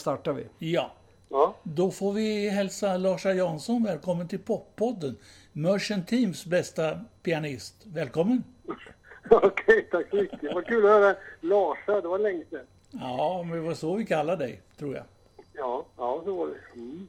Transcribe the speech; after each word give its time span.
Startar 0.00 0.32
vi. 0.32 0.46
Ja, 0.58 0.90
Ja, 1.32 1.54
då 1.62 1.90
får 1.90 2.12
vi 2.12 2.48
hälsa 2.48 2.96
Larsa 2.96 3.32
Jansson 3.32 3.84
välkommen 3.84 4.28
till 4.28 4.38
Poppodden. 4.38 5.16
Merchant 5.52 6.08
Teams 6.08 6.46
bästa 6.46 7.00
pianist. 7.22 7.74
Välkommen! 7.86 8.44
okej, 9.30 9.88
tack 9.90 10.10
så 10.10 10.16
mycket. 10.16 10.54
Vad 10.54 10.66
kul 10.66 10.84
att 10.84 10.90
höra 10.90 11.16
Larsa, 11.40 12.00
det 12.00 12.08
var 12.08 12.18
länge 12.18 12.44
sedan. 12.50 12.66
Ja, 12.90 13.42
men 13.42 13.56
det 13.56 13.60
var 13.60 13.74
så 13.74 13.94
vi 13.94 14.06
kallade 14.06 14.44
dig, 14.44 14.60
tror 14.78 14.94
jag. 14.94 15.04
Ja, 15.52 15.84
ja 15.96 16.22
så 16.24 16.34
var 16.34 16.46
det. 16.46 16.80
Mm. 16.80 17.08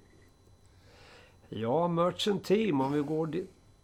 Ja, 1.50 1.88
Merchant 1.88 2.44
Team, 2.44 2.81
om 2.81 2.92
vi 2.92 3.00
går 3.00 3.34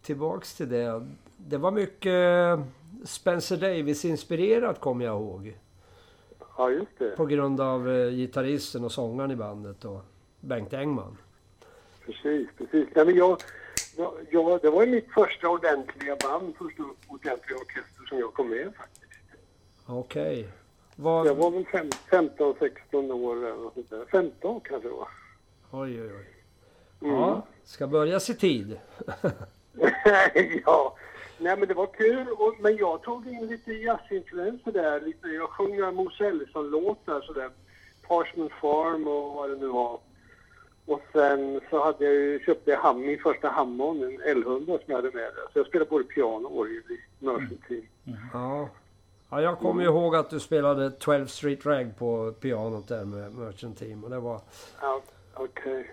tillbaks 0.01 0.55
till 0.55 0.69
det. 0.69 1.07
Det 1.37 1.57
var 1.57 1.71
mycket 1.71 2.59
Spencer 3.05 3.57
Davis-inspirerat 3.57 4.79
kommer 4.79 5.05
jag 5.05 5.21
ihåg. 5.21 5.57
Ja, 6.57 6.69
just 6.69 6.99
det. 6.99 7.15
På 7.15 7.25
grund 7.25 7.61
av 7.61 7.89
eh, 7.89 8.09
gitarristen 8.09 8.83
och 8.83 8.91
sångaren 8.91 9.31
i 9.31 9.35
bandet 9.35 9.85
och 9.85 10.01
Bengt 10.39 10.73
Engman. 10.73 11.17
Precis, 12.05 12.47
precis. 12.57 12.87
Nej, 12.95 13.05
men 13.05 13.15
jag, 13.15 13.41
jag, 13.97 14.13
jag, 14.29 14.61
det 14.61 14.69
var 14.69 14.85
ju 14.85 14.91
mitt 14.91 15.11
första 15.13 15.49
ordentliga 15.49 16.15
band, 16.15 16.55
första 16.55 16.83
ordentliga 17.07 17.57
orkester 17.57 18.05
som 18.09 18.19
jag 18.19 18.33
kom 18.33 18.49
med 18.49 18.73
faktiskt. 18.77 19.11
Okej. 19.85 20.49
Jag 20.95 21.03
Vad... 21.03 21.37
var 21.37 21.51
väl 21.51 21.65
fem, 21.65 21.89
15, 22.09 22.55
16 22.59 23.11
år 23.11 23.37
eller 23.37 23.55
något 23.55 23.73
sånt 23.73 23.89
där. 23.89 24.05
15 24.11 24.59
kanske 24.59 24.89
det 24.89 24.93
var. 24.95 25.07
Oj, 25.71 26.01
oj, 26.01 26.11
oj. 26.11 26.27
Mm. 27.01 27.15
Ja, 27.15 27.47
ska 27.63 27.87
börjas 27.87 28.29
i 28.29 28.35
tid. 28.35 28.79
ja, 30.65 30.95
nej 31.37 31.57
men 31.57 31.67
det 31.67 31.73
var 31.73 31.87
kul. 31.87 32.27
Och, 32.27 32.55
men 32.59 32.77
jag 32.77 33.01
tog 33.01 33.27
in 33.27 33.47
lite 33.47 33.73
jazzinfluenser 33.73 34.71
där. 34.71 35.01
Lite, 35.01 35.27
jag 35.27 35.49
sjöng 35.49 35.77
några 35.77 35.91
Mos 35.91 36.21
Ellison-låtar 36.21 37.21
sådär. 37.21 37.49
Parchment 38.07 38.51
Farm 38.61 39.07
och 39.07 39.33
vad 39.33 39.49
det 39.49 39.55
nu 39.55 39.67
var. 39.67 39.99
Och 40.85 41.01
sen 41.13 41.61
så 41.69 41.83
hade 41.83 42.05
jag 42.05 42.13
ju, 42.13 42.39
köpte 42.39 42.71
jag 42.71 42.79
ham, 42.79 43.01
min 43.01 43.19
första 43.19 43.49
Hammond, 43.49 44.03
en 44.03 44.21
L100 44.21 44.65
som 44.65 44.83
jag 44.85 44.95
hade 44.95 45.11
med 45.11 45.23
där. 45.35 45.53
Så 45.53 45.59
jag 45.59 45.67
spelade 45.67 45.89
både 45.89 46.03
piano 46.03 46.47
och 46.47 46.57
orgel 46.57 46.83
i 46.91 47.25
Merchant 47.25 47.67
Team. 47.67 47.85
Ja. 48.33 48.69
ja, 49.29 49.41
jag 49.41 49.59
kommer 49.59 49.81
ju 49.83 49.87
ihåg 49.87 50.15
att 50.15 50.29
du 50.29 50.39
spelade 50.39 50.91
12 50.91 51.27
Street 51.27 51.65
Rag 51.65 51.97
på 51.97 52.31
pianot 52.31 52.87
där 52.87 53.05
med 53.05 53.31
Merchant 53.31 53.79
Team. 53.79 54.03
Och 54.03 54.09
det 54.09 54.19
var... 54.19 54.41
Ja, 54.81 55.01
okej. 55.33 55.91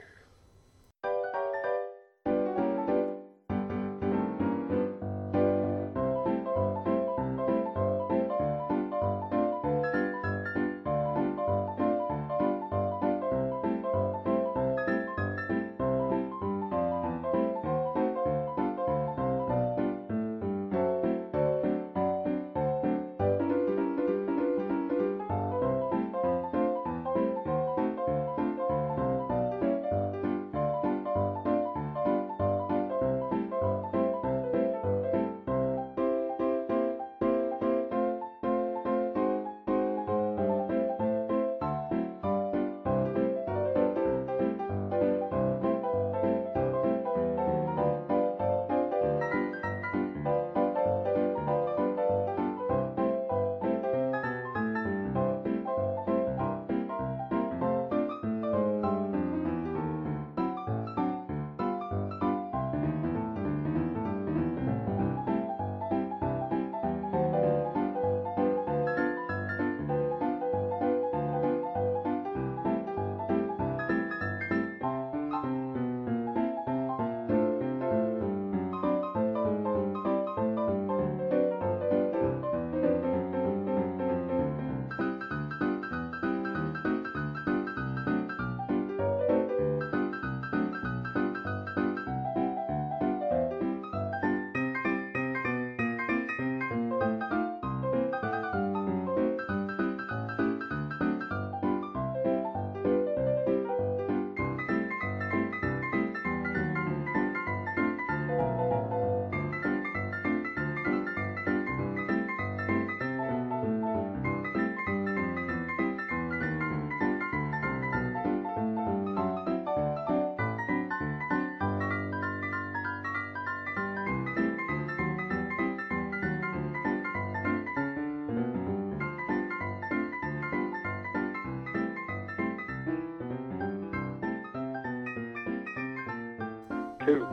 Kul. 137.05 137.27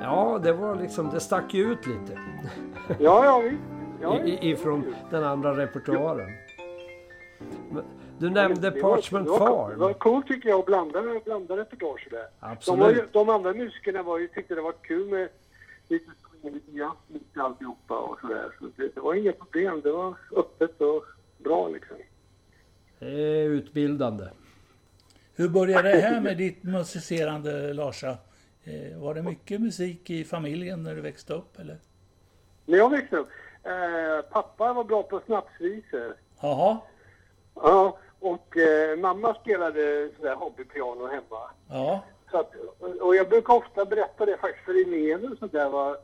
Ja, 0.00 0.40
det 0.42 0.52
var 0.52 0.76
liksom... 0.76 1.10
Det 1.10 1.20
stack 1.20 1.54
ju 1.54 1.72
ut 1.72 1.86
lite. 1.86 2.18
Ja, 2.98 3.24
ja 3.24 3.38
visst. 3.40 3.62
Ja, 4.02 4.20
I, 4.24 4.30
i, 4.30 4.50
ifrån 4.50 4.94
den 5.10 5.24
andra 5.24 5.56
repertoaren. 5.56 6.30
Men 7.72 7.84
Du 8.18 8.30
nämnde 8.30 8.70
var- 8.70 8.80
Parchment 8.80 9.26
det 9.26 9.30
var, 9.30 9.38
Det 9.38 9.46
Farm. 9.70 9.78
var 9.78 9.92
coolt 9.92 10.26
tycker 10.26 10.48
jag 10.48 10.58
att 10.60 10.66
blanda, 10.66 11.02
blanda 11.24 11.56
repertoage 11.56 12.08
där. 12.10 12.18
De, 12.18 12.26
var 12.40 12.50
Absolut. 12.52 12.96
ju, 12.96 13.02
de 13.12 13.28
andra 13.28 13.52
musikerna 13.54 14.02
var 14.02 14.18
ju, 14.18 14.28
tyckte 14.28 14.54
det 14.54 14.60
var 14.60 14.72
kul 14.82 15.08
med 15.10 15.28
lite 15.88 16.04
swing, 16.40 16.54
lite 16.54 16.70
jazz, 16.76 16.92
lite 17.08 17.42
alltihopa 17.42 17.98
och 17.98 18.20
sådär. 18.20 18.50
Så 18.58 18.64
det, 18.76 18.88
det 18.94 19.00
var 19.00 19.14
inga 19.14 19.32
problem. 19.32 19.80
Det 19.84 19.92
var 19.92 20.14
öppet 20.36 20.80
och 20.80 21.04
bra 21.38 21.68
liksom. 21.68 21.96
Det 22.98 23.06
är 23.06 23.44
utbildande. 23.48 24.24
Hur 25.34 25.48
började 25.48 25.92
det 25.92 25.98
här 26.00 26.20
med 26.20 26.38
ditt 26.38 26.62
musicerande, 26.62 27.72
Larsa? 27.72 28.16
Eh, 28.64 28.98
var 29.02 29.14
det 29.14 29.22
mycket 29.22 29.60
musik 29.60 30.10
i 30.10 30.24
familjen 30.24 30.82
när 30.82 30.94
du 30.94 31.00
växte 31.00 31.32
upp, 31.34 31.58
eller? 31.60 31.76
När 32.66 32.78
jag 32.78 32.90
växte 32.90 33.16
upp, 33.16 33.28
eh, 33.64 34.30
pappa 34.32 34.72
var 34.72 34.84
bra 34.84 35.02
på 35.02 35.20
snapsvisor. 35.26 36.14
Jaha, 36.40 36.78
Ja, 37.54 37.98
och 38.20 38.56
eh, 38.56 38.98
mamma 38.98 39.34
spelade 39.34 40.10
sådär 40.16 40.34
hobbypiano 40.34 41.06
hemma. 41.06 41.50
ja. 41.68 42.04
Så 42.30 42.38
att, 42.38 42.54
och 43.00 43.16
jag 43.16 43.28
brukar 43.28 43.54
ofta 43.54 43.84
berätta 43.84 44.26
det 44.26 44.36
faktiskt 44.36 44.64
för 44.64 44.80
elever 44.86 45.32
och 45.32 45.38
sånt 45.38 45.52
där. 45.52 45.68
Va? 45.68 45.96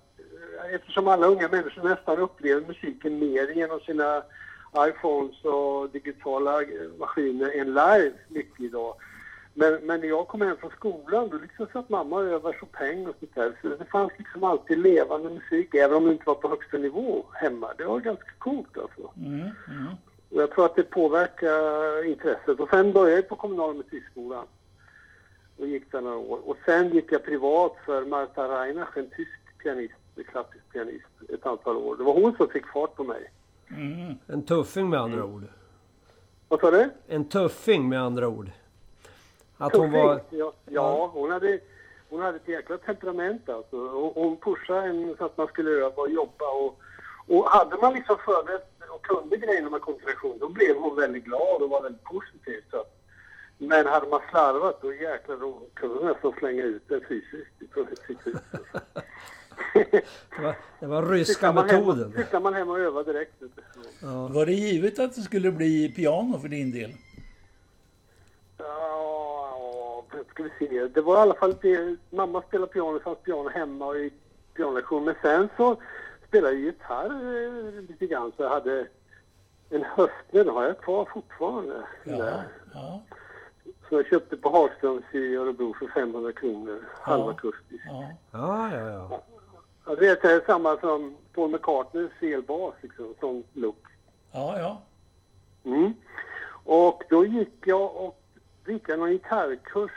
Eftersom 0.75 1.09
alla 1.09 1.27
unga 1.27 1.49
människor 1.49 1.89
nästan 1.89 2.19
upplever 2.19 2.67
musiken 2.67 3.19
mer 3.19 3.49
genom 3.57 3.81
sina 3.81 4.23
iPhones 4.79 5.45
och 5.45 5.91
digitala 5.91 6.63
eh, 6.63 6.69
maskiner 6.99 7.61
än 7.61 7.67
live 7.67 8.13
mycket 8.29 8.61
idag. 8.61 8.95
Men, 9.59 9.75
men 9.87 10.01
när 10.01 10.09
jag 10.09 10.29
kom 10.29 10.41
hem 10.41 10.57
från 10.57 10.71
skolan 10.71 11.29
då 11.29 11.39
liksom 11.39 11.67
satt 11.73 11.89
mamma 11.89 12.17
och 12.17 12.25
övade 12.25 12.59
Chopin 12.59 13.07
och 13.07 13.15
sånt 13.19 13.35
där. 13.35 13.53
Så 13.63 13.69
det 13.69 13.85
fanns 13.85 14.13
liksom 14.19 14.45
alltid 14.45 14.79
levande 14.79 15.31
musik, 15.31 15.75
även 15.75 15.97
om 15.97 16.05
det 16.05 16.13
inte 16.13 16.27
var 16.27 16.35
på 16.35 16.49
högsta 16.49 16.79
nivå 16.79 17.27
hemma. 17.33 17.69
Det 17.79 17.85
var 17.85 18.01
ganska 18.01 18.31
coolt 18.39 18.79
alltså. 18.79 19.11
Mm, 19.17 19.41
mm. 19.41 19.95
Och 20.31 20.43
jag 20.43 20.51
tror 20.51 20.65
att 20.65 20.77
det 20.77 20.83
påverkar 20.83 22.07
intresset. 22.07 22.61
Och 22.61 22.69
sen 22.69 22.93
började 22.93 23.17
jag 23.17 23.29
på 23.29 23.37
kommunala 23.37 23.73
musikskolan. 23.73 24.47
Och 25.59 25.67
gick 25.67 25.93
där 25.93 26.01
några 26.01 26.17
år. 26.17 26.49
Och 26.49 26.57
sen 26.65 26.91
gick 26.95 27.13
jag 27.13 27.25
privat 27.25 27.77
för 27.87 28.05
Marta 28.05 28.43
Reinach, 28.49 28.97
en 28.97 29.11
tysk 29.11 29.59
pianist, 29.63 29.95
klassisk 30.31 30.73
pianist, 30.73 31.07
ett 31.29 31.47
antal 31.47 31.77
år. 31.77 31.97
Det 31.97 32.05
var 32.05 32.15
hon 32.15 32.37
som 32.37 32.49
fick 32.49 32.67
fart 32.67 32.95
på 32.95 33.05
mig. 33.05 33.31
Mm. 33.71 34.15
En 34.27 34.43
tuffing 34.43 34.91
med 34.91 35.01
andra 35.01 35.25
ord. 35.25 35.43
Vad 36.49 36.61
sa 36.61 36.71
du? 36.71 36.91
En 37.09 37.25
tuffing 37.25 37.89
med 37.89 38.03
andra 38.03 38.29
ord. 38.29 38.51
Att 39.59 39.77
hon 39.77 39.93
var... 39.93 40.21
Ja, 40.31 40.53
ja 40.67 41.11
hon, 41.15 41.31
hade, 41.31 41.61
hon 42.11 42.21
hade 42.23 42.37
ett 42.37 42.49
jäkla 42.49 42.79
temperament 42.79 43.49
alltså. 43.49 43.77
Hon 44.15 44.37
pushade 44.37 44.87
en 44.89 45.15
så 45.19 45.25
att 45.25 45.37
man 45.37 45.47
skulle 45.47 45.71
öva 45.71 46.03
och 46.03 46.11
jobba. 46.11 46.45
Och, 46.51 46.79
och 47.27 47.45
hade 47.51 47.77
man 47.77 47.95
liksom 47.95 48.17
förberett 48.25 48.71
och 48.91 49.03
kunde 49.07 49.37
grejerna 49.37 49.71
med 49.71 49.81
koncentration, 49.81 50.39
då 50.39 50.49
blev 50.49 50.77
hon 50.77 50.97
väldigt 50.97 51.25
glad 51.25 51.63
och 51.63 51.71
var 51.71 51.83
väldigt 51.83 52.05
positiv. 52.05 52.63
Så. 52.71 52.77
att- 52.77 52.95
Men 53.59 53.87
hade 53.87 54.07
man 54.07 54.21
slarvat, 54.31 54.83
då 54.83 54.93
jäklar 54.95 55.37
då 55.37 55.61
kunde 55.75 55.95
hon 55.99 56.07
nästan 56.07 56.33
slänga 56.39 56.63
ut 56.63 56.91
en 56.91 57.01
fysiskt 57.09 57.73
från 57.73 57.87
sitt 58.07 58.27
hus. 58.27 58.37
Det 59.75 60.43
var, 60.43 60.55
det 60.81 60.87
var 60.87 61.03
ryska 61.07 61.53
metoden. 61.53 62.13
Cyklar 62.17 62.41
man 62.41 62.55
hem 62.55 62.69
och 62.71 62.79
övar 62.79 63.05
direkt. 63.05 63.35
Ja. 64.03 64.29
Var 64.35 64.47
det 64.47 64.53
givet 64.53 64.99
att 64.99 65.15
det 65.15 65.21
skulle 65.21 65.51
bli 65.53 65.93
piano 65.97 66.39
för 66.39 66.49
din 66.49 66.73
del? 66.73 66.91
Ja, 68.59 70.05
ska 70.39 70.67
vi 70.67 70.69
se. 70.69 70.89
Det 70.89 71.01
var 71.01 71.15
i 71.15 71.21
alla 71.21 71.35
fall 71.35 71.55
det. 71.63 71.97
Mamma 72.11 72.43
spelade 72.43 72.73
piano, 72.73 72.93
det 72.93 73.01
fanns 73.01 73.19
piano 73.19 73.49
hemma 73.49 73.87
och 73.87 73.97
i 73.97 74.13
pianolektion. 74.55 75.05
Men 75.05 75.15
sen 75.23 75.49
så 75.57 75.77
spelade 76.29 76.55
jag 76.55 76.63
gitarr 76.63 77.37
eh, 77.37 77.83
lite 77.89 78.07
grann. 78.07 78.33
Så 78.37 78.43
jag 78.43 78.51
hade 78.51 78.87
en 79.71 79.85
höstner, 79.85 80.45
den 80.45 80.49
har 80.49 80.65
jag 80.65 80.79
kvar 80.79 81.09
fortfarande. 81.13 81.83
Ja. 82.05 82.43
Ja. 82.75 83.03
Så 83.89 83.95
jag 83.95 84.07
köpte 84.07 84.37
på 84.37 84.49
Hagströms 84.49 85.05
i 85.13 85.37
Örebro 85.37 85.75
för 85.75 85.87
500 85.87 86.33
kronor. 86.33 86.89
Halvakustisk. 87.01 87.85
ja. 87.87 88.11
Ja, 88.33 88.77
ja, 88.77 88.91
ja. 88.91 89.23
Ja, 89.87 89.95
det 89.95 90.25
är 90.25 90.47
samma 90.47 90.77
som 90.77 91.17
Paul 91.35 91.51
McCartneys 91.51 92.11
elbas, 92.21 92.75
liksom, 92.81 93.15
som 93.21 93.45
look. 93.53 93.87
Ja, 94.33 94.59
ja. 94.59 94.83
Mm. 95.65 95.95
Och 96.65 97.03
då 97.09 97.27
gick 97.27 97.55
jag 97.65 97.97
och 97.97 98.21
gick 98.67 98.89
jag 98.89 98.99
någon 98.99 99.11
gitarrkurs 99.11 99.91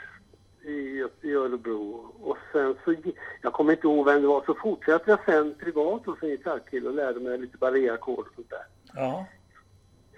i, 0.64 1.06
i 1.22 1.32
Örebro. 1.32 2.12
Och 2.20 2.36
sen 2.52 2.76
så, 2.84 2.94
jag 3.42 3.52
kommer 3.52 3.72
inte 3.72 3.86
ihåg 3.86 4.06
vem 4.06 4.22
det 4.22 4.28
var, 4.28 4.44
så 4.46 4.54
fortsatte 4.54 5.10
jag 5.10 5.24
sen 5.24 5.54
privat 5.54 6.06
hos 6.06 6.22
en 6.22 6.28
gitarrkille 6.28 6.88
och 6.88 6.94
lärde 6.94 7.20
mig 7.20 7.38
lite 7.38 7.58
barréackord 7.58 8.26
och 8.26 8.34
sånt 8.34 8.50
där. 8.50 8.64
Ja. 8.94 9.26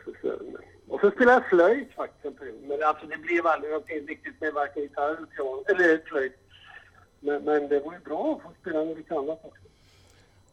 Så, 0.05 0.13
så, 0.23 0.39
och 0.89 1.01
så 1.01 1.11
spelade 1.11 1.33
jag 1.33 1.49
flöjt 1.49 1.93
faktiskt 1.93 2.25
en 2.25 2.35
period. 2.35 2.63
Men 2.63 2.83
alltså 2.83 3.07
det 3.07 3.17
blev 3.17 3.47
aldrig 3.47 3.71
någonting 3.73 4.07
riktigt 4.07 4.41
med 4.41 4.53
varken 4.53 4.83
gitarr 4.83 5.17
eller 5.17 5.27
piano, 5.27 5.65
eller 5.69 5.99
flöjt. 6.05 6.39
Men, 7.21 7.45
men 7.45 7.69
det 7.69 7.81
var 7.81 7.93
ju 7.93 7.99
bra 7.99 8.37
att 8.37 8.43
få 8.43 8.51
spela 8.61 8.83
lite 8.85 9.15
annat 9.15 9.41
också. 9.45 9.63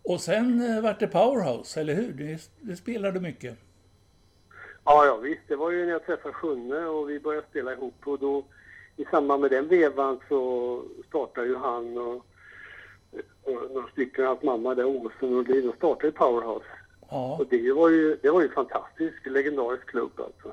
Och 0.03 0.21
sen 0.21 0.75
eh, 0.75 0.83
vart 0.83 0.99
det 0.99 1.07
Powerhouse, 1.07 1.81
eller 1.81 1.93
hur? 1.93 2.13
Det, 2.13 2.49
det 2.59 2.75
spelade 2.75 3.19
mycket. 3.19 3.57
Ja, 4.85 5.05
ja 5.05 5.17
visst. 5.17 5.41
Det 5.47 5.55
var 5.55 5.71
ju 5.71 5.85
när 5.85 5.91
jag 5.91 6.05
träffade 6.05 6.33
Sjunne 6.33 6.85
och 6.85 7.09
vi 7.09 7.19
började 7.19 7.47
spela 7.47 7.73
ihop. 7.73 8.07
Och 8.07 8.19
då 8.19 8.43
i 9.01 9.05
samband 9.11 9.41
med 9.41 9.51
den 9.51 9.67
vevan 9.67 10.19
så 10.29 10.83
startade 11.07 11.47
ju 11.47 11.55
han 11.55 11.97
och, 11.97 12.25
och 13.43 13.71
några 13.73 13.87
stycken, 13.91 14.25
hans 14.25 14.43
mamma 14.43 14.75
där, 14.75 14.85
Åsen 14.85 15.37
och 15.37 15.47
Lin, 15.47 15.69
och 15.69 15.75
startade 15.75 16.07
ju 16.07 16.11
Powerhouse. 16.11 16.65
Ja. 17.09 17.37
Och 17.39 17.47
det 17.49 17.71
var 17.71 17.89
ju, 17.89 18.17
det 18.21 18.29
var 18.29 18.41
ju 18.41 18.49
fantastisk, 18.49 19.25
legendarisk 19.25 19.85
klubb 19.85 20.11
alltså. 20.17 20.51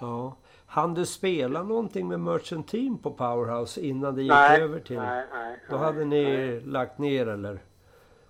ja. 0.00 0.36
Han 0.66 0.94
du 0.94 1.06
spela 1.06 1.62
någonting 1.62 2.08
med 2.08 2.20
Merchant 2.20 2.68
Team 2.68 2.98
på 2.98 3.10
Powerhouse 3.10 3.80
innan 3.80 4.14
det 4.14 4.22
gick 4.22 4.32
Nej, 4.32 4.62
över 4.62 4.80
till... 4.80 4.96
nej, 4.96 5.24
nej. 5.32 5.60
Då 5.70 5.76
nej, 5.76 5.84
hade 5.84 6.04
ni 6.04 6.22
nej. 6.22 6.60
lagt 6.60 6.98
ner 6.98 7.26
eller? 7.26 7.58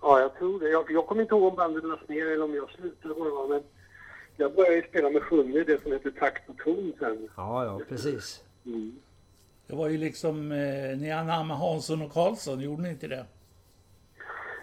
Ja, 0.03 0.21
jag 0.21 0.35
tror 0.35 0.61
det. 0.61 0.69
Jag, 0.69 0.91
jag 0.91 1.07
kommer 1.07 1.23
inte 1.23 1.35
ihåg 1.35 1.45
om 1.45 1.57
bandet 1.57 1.85
lades 1.85 2.09
ner 2.09 2.27
eller 2.27 2.45
om 2.45 2.55
jag 2.55 2.71
slutade 2.71 3.15
vad 3.15 3.27
det 3.27 3.31
var, 3.31 3.49
men 3.49 3.63
jag 4.37 4.55
började 4.55 4.77
ju 4.77 4.83
spela 4.83 5.11
med 5.11 5.23
Sjunne, 5.23 5.65
det 5.65 5.83
som 5.83 5.93
heter 5.93 6.11
Takt 6.11 6.49
och 6.49 6.57
ton 6.59 6.93
sen. 6.99 7.29
Ja, 7.37 7.65
ja, 7.65 7.81
precis. 7.89 8.43
Mm. 8.67 8.93
Det 9.71 9.77
var 9.77 9.89
ju 9.89 9.99
liksom, 9.99 10.53
eh, 10.53 10.99
ni 10.99 11.11
anammade 11.13 11.61
Hansson 11.61 12.03
och 12.03 12.13
Karlsson, 12.13 12.61
gjorde 12.61 12.83
ni 12.83 12.89
inte 12.91 13.07
det? 13.09 13.25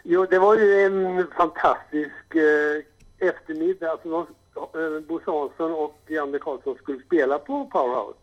Jo, 0.04 0.26
det 0.26 0.40
var 0.40 0.56
ju 0.58 0.82
en 0.86 1.28
fantastisk 1.38 2.36
eh, 2.36 3.28
eftermiddag. 3.30 3.92
Alltså, 3.92 4.28
de, 4.54 4.96
eh, 4.96 5.00
Bosse 5.02 5.32
Hansson 5.32 5.72
och 5.74 5.96
Janne 6.08 6.40
Karlsson 6.40 6.76
skulle 6.76 7.04
spela 7.04 7.40
på 7.40 7.66
Powerhouse. 7.66 8.20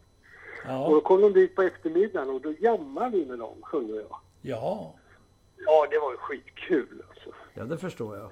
Och 0.64 0.90
då 0.90 0.96
Ja. 0.96 1.00
kom 1.00 1.20
de 1.20 1.32
dit 1.32 1.54
på 1.54 1.62
eftermiddagen 1.62 2.30
och 2.30 2.40
då 2.40 2.52
jammade 2.58 3.10
vi 3.18 3.26
med 3.26 3.38
dem, 3.38 3.56
sjunger 3.62 3.94
jag. 3.94 4.16
Ja. 4.42 4.94
Ja, 5.66 5.86
det 5.90 5.98
var 5.98 6.10
ju 6.12 6.16
skitkul 6.16 7.02
alltså. 7.10 7.30
Ja, 7.54 7.64
det 7.64 7.78
förstår 7.78 8.16
jag. 8.16 8.30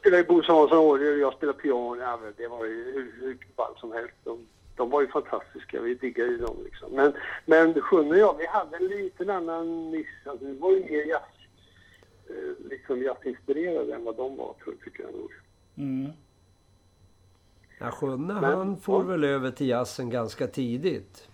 Spelade 0.00 0.22
ju 0.22 0.28
Bosse 0.28 0.52
Hansson 0.52 0.78
och 0.78 0.98
jag 1.02 1.32
spelade 1.34 1.58
piano. 1.58 1.96
Ja, 2.00 2.18
det 2.36 2.48
var 2.48 2.64
ju 2.64 2.84
hur, 2.92 3.14
hur 3.20 3.38
ballt 3.56 3.78
som 3.78 3.92
helst. 3.92 4.14
De, 4.24 4.46
de 4.76 4.90
var 4.90 5.00
ju 5.00 5.08
fantastiska. 5.08 5.80
Vi 5.80 5.94
diggade 5.94 6.30
ju 6.30 6.38
dem 6.38 6.56
liksom. 6.64 6.92
Men, 6.92 7.12
men 7.44 7.80
Sjunne 7.80 8.10
och 8.10 8.16
jag, 8.16 8.36
vi 8.38 8.46
hade 8.46 8.76
en 8.76 8.86
liten 8.86 9.30
annan 9.30 9.90
nisch. 9.90 10.26
Alltså, 10.26 10.46
vi 10.46 10.58
var 10.58 10.70
ju 10.70 10.80
mer 10.84 11.04
jazz, 11.06 11.22
eh, 12.28 12.68
liksom 12.70 13.02
jazzinspirerade 13.02 13.94
än 13.94 14.04
vad 14.04 14.16
de 14.16 14.36
var, 14.36 14.54
tror 14.64 14.74
jag, 14.74 14.80
tycker 14.84 15.02
jag 15.02 15.12
nog. 15.12 15.30
Mm. 15.76 16.12
Ja, 17.78 17.90
Sjunne 17.90 18.34
Men- 18.34 18.44
han 18.44 18.76
for 18.76 19.02
ja. 19.02 19.06
väl 19.08 19.24
över 19.24 19.50
till 19.50 19.68
jazzen 19.68 20.10
ganska 20.10 20.46
tidigt. 20.46 21.28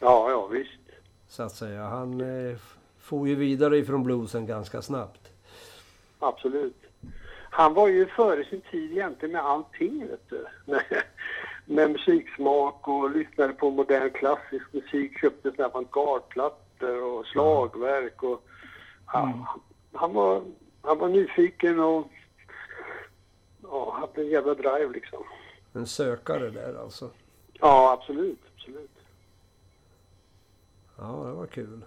Ja, 0.00 0.30
ja, 0.30 0.46
visst. 0.46 0.72
Så 1.28 1.42
att 1.42 1.52
säga. 1.52 1.82
Han 1.82 2.20
eh, 2.20 2.56
for 2.98 3.28
ju 3.28 3.34
vidare 3.34 3.78
ifrån 3.78 4.02
bluesen 4.04 4.46
ganska 4.46 4.82
snabbt. 4.82 5.32
Absolut. 6.18 6.76
Han 7.50 7.74
var 7.74 7.88
ju 7.88 8.06
före 8.06 8.44
sin 8.44 8.60
tid 8.60 8.92
egentligen 8.92 9.32
med 9.32 9.42
allting, 9.44 10.06
vet 10.06 10.28
du. 10.30 10.46
Med, 11.70 11.90
musiksmak 11.90 12.88
och 12.88 13.10
lyssnade 13.10 13.52
på 13.52 13.70
modern 13.70 14.10
klassisk 14.10 14.72
musik, 14.72 15.20
köpte 15.20 15.50
såna 15.50 15.62
här 15.62 15.70
avantgardeplattor 15.70 17.02
och 17.02 17.26
slagverk 17.26 18.22
och... 18.22 18.42
Ja, 19.12 19.58
han, 19.92 20.14
var, 20.14 20.42
han 20.82 20.98
var 20.98 21.08
nyfiken 21.08 21.80
och... 21.80 22.08
Ja, 23.62 23.96
hade 24.00 24.26
en 24.26 24.28
jävla 24.28 24.54
drive 24.54 24.92
liksom. 24.92 25.22
En 25.72 25.86
sökare 25.86 26.50
där 26.50 26.80
alltså. 26.80 27.10
Ja, 27.52 27.92
absolut, 27.92 28.40
absolut. 28.56 28.98
Ja, 30.98 31.24
det 31.26 31.32
var 31.32 31.46
kul. 31.46 31.84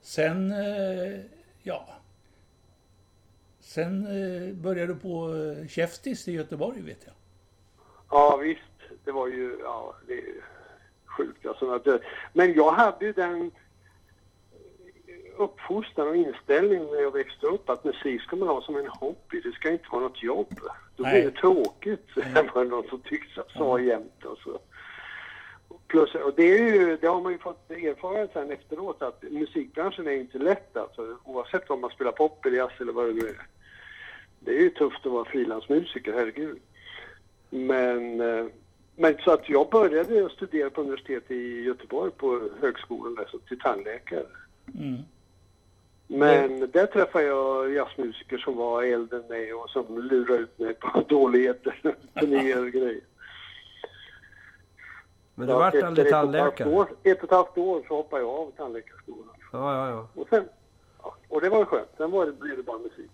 Sen, 0.00 0.52
eh, 0.52 1.20
ja. 1.62 1.88
Sen 3.60 4.06
eh, 4.06 4.54
började 4.54 4.94
du 4.94 4.98
på 5.00 5.34
eh, 5.34 5.68
Käftis 5.68 6.28
i 6.28 6.32
Göteborg, 6.32 6.80
vet 6.80 7.04
jag. 7.06 7.14
Ja, 8.10 8.36
visst. 8.36 8.73
Det 9.04 9.12
var 9.12 9.26
ju... 9.28 9.58
Ja, 9.62 9.94
det 10.06 10.12
är 10.12 10.16
ju 10.16 10.40
sjukt. 11.16 11.46
Alltså, 11.46 11.70
att 11.70 11.84
det, 11.84 12.00
men 12.32 12.54
jag 12.54 12.72
hade 12.72 13.04
ju 13.06 13.12
den 13.12 13.50
uppfostran 15.36 16.08
och 16.08 16.16
inställning 16.16 16.84
när 16.84 17.00
jag 17.00 17.10
växte 17.10 17.46
upp 17.46 17.70
att 17.70 17.84
musik 17.84 18.22
ska 18.22 18.36
man 18.36 18.48
ha 18.48 18.62
som 18.62 18.76
en 18.76 18.88
hobby. 18.88 19.40
Det 19.40 19.52
ska 19.52 19.70
inte 19.70 19.88
vara 19.90 20.02
något 20.02 20.22
jobb. 20.22 20.60
Då 20.96 21.02
Nej. 21.02 21.12
blir 21.12 21.30
det 21.30 21.36
tråkigt. 21.36 22.08
Det 22.14 22.50
var 22.54 22.64
någon 22.64 22.88
som 22.88 23.00
tyckte 23.00 23.42
sa 23.56 23.80
jämt. 23.80 24.24
Och 24.24 24.38
så. 24.38 24.58
Plus, 25.86 26.14
och 26.14 26.34
det, 26.36 26.42
är 26.42 26.74
ju, 26.74 26.96
det 26.96 27.06
har 27.06 27.20
man 27.20 27.32
ju 27.32 27.38
fått 27.38 27.70
erfara 27.70 28.28
sen 28.32 28.50
efteråt 28.50 29.02
att 29.02 29.22
musikbranschen 29.22 30.06
är 30.06 30.12
inte 30.12 30.38
lätt 30.38 30.76
alltså. 30.76 31.18
Oavsett 31.24 31.70
om 31.70 31.80
man 31.80 31.90
spelar 31.90 32.12
pop 32.12 32.46
eller 32.46 32.56
jazz 32.56 32.72
eller 32.80 32.92
vad 32.92 33.06
det 33.06 33.12
nu 33.12 33.28
är. 33.28 33.46
Det 34.40 34.50
är 34.50 34.60
ju 34.60 34.70
tufft 34.70 35.06
att 35.06 35.12
vara 35.12 35.24
frilansmusiker, 35.24 36.12
herregud. 36.12 36.58
Men, 37.50 38.20
eh, 38.20 38.46
men 38.96 39.16
så 39.24 39.30
att 39.30 39.48
jag 39.48 39.70
började 39.70 40.28
studera 40.30 40.70
på 40.70 40.80
universitetet 40.80 41.30
i 41.30 41.62
Göteborg 41.62 42.10
på 42.10 42.48
högskolan 42.60 43.14
där, 43.14 43.24
så 43.30 43.38
till 43.38 43.58
tandläkare. 43.60 44.26
Mm. 44.74 45.02
Men 46.06 46.70
där 46.70 46.86
träffade 46.86 47.24
jag 47.24 47.72
jazzmusiker 47.72 48.38
som 48.38 48.56
var 48.56 48.82
äldre 48.82 49.16
än 49.18 49.26
mig 49.28 49.54
och 49.54 49.70
som 49.70 49.98
lurade 49.98 50.38
ut 50.42 50.58
mig 50.58 50.74
på 50.74 51.00
dåligheter, 51.08 51.96
turnéer 52.20 52.60
och 52.66 52.70
grejer. 52.72 53.00
Men 55.34 55.46
du 55.46 55.52
att 55.52 55.58
vart 55.58 55.74
aldrig 55.82 55.88
ett 55.88 55.98
och 55.98 56.06
ett 56.06 56.10
tandläkare? 56.10 56.68
år- 56.70 56.88
Ett 57.02 57.18
och 57.18 57.24
ett 57.24 57.30
halvt 57.30 57.58
år 57.58 57.82
så 57.88 57.96
hoppade 57.96 58.22
jag 58.22 58.30
av 58.30 58.50
tandläkarskolan. 58.56 59.28
Ja, 59.52 59.74
ja, 59.74 59.90
ja. 59.90 60.08
Och 60.22 60.28
sen, 60.28 60.44
ja, 61.02 61.14
och 61.28 61.40
det 61.40 61.48
var 61.48 61.58
ju 61.58 61.64
skönt. 61.64 61.88
Sen 61.96 62.10
var 62.10 62.26
det, 62.26 62.32
blev 62.32 62.56
det 62.56 62.62
bara 62.62 62.78
musik. 62.78 63.10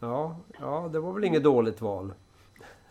Ja, 0.00 0.36
ja, 0.60 0.88
det 0.92 1.00
var 1.00 1.12
väl 1.12 1.24
inget 1.24 1.42
dåligt 1.42 1.80
val. 1.80 2.12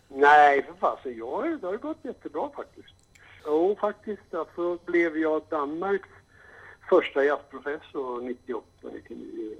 Nej, 0.07 0.63
för 0.63 0.73
fasen. 0.73 1.17
Jag, 1.17 1.59
det 1.61 1.67
har 1.67 1.77
gått 1.77 1.97
jättebra 2.01 2.49
faktiskt. 2.55 2.95
Jo, 3.45 3.77
faktiskt. 3.81 4.21
Därför 4.29 4.77
blev 4.85 5.17
jag 5.17 5.41
Danmarks 5.49 6.09
första 6.89 7.23
jazzprofessor 7.23 8.21
98, 8.21 8.65
99. 8.93 9.55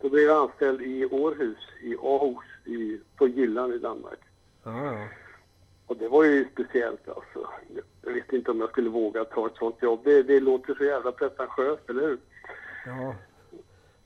Då 0.00 0.08
blev 0.08 0.24
jag 0.24 0.42
anställd 0.42 0.82
i 0.82 1.04
Århus, 1.04 1.58
i 1.82 1.96
Aarhus, 1.96 2.66
i, 2.66 3.00
på 3.16 3.28
Jylland 3.28 3.74
i 3.74 3.78
Danmark. 3.78 4.18
Ja, 4.64 4.94
ja. 4.94 5.08
Och 5.86 5.96
det 5.96 6.08
var 6.08 6.24
ju 6.24 6.48
speciellt 6.52 7.08
alltså. 7.08 7.48
Jag 8.02 8.12
visste 8.12 8.36
inte 8.36 8.50
om 8.50 8.60
jag 8.60 8.70
skulle 8.70 8.90
våga 8.90 9.24
ta 9.24 9.46
ett 9.46 9.56
sånt 9.56 9.82
jobb. 9.82 10.00
Det, 10.04 10.22
det 10.22 10.40
låter 10.40 10.74
så 10.74 10.84
jävla 10.84 11.12
pretentiöst, 11.12 11.90
eller 11.90 12.02
hur? 12.02 12.18
ja. 12.86 13.14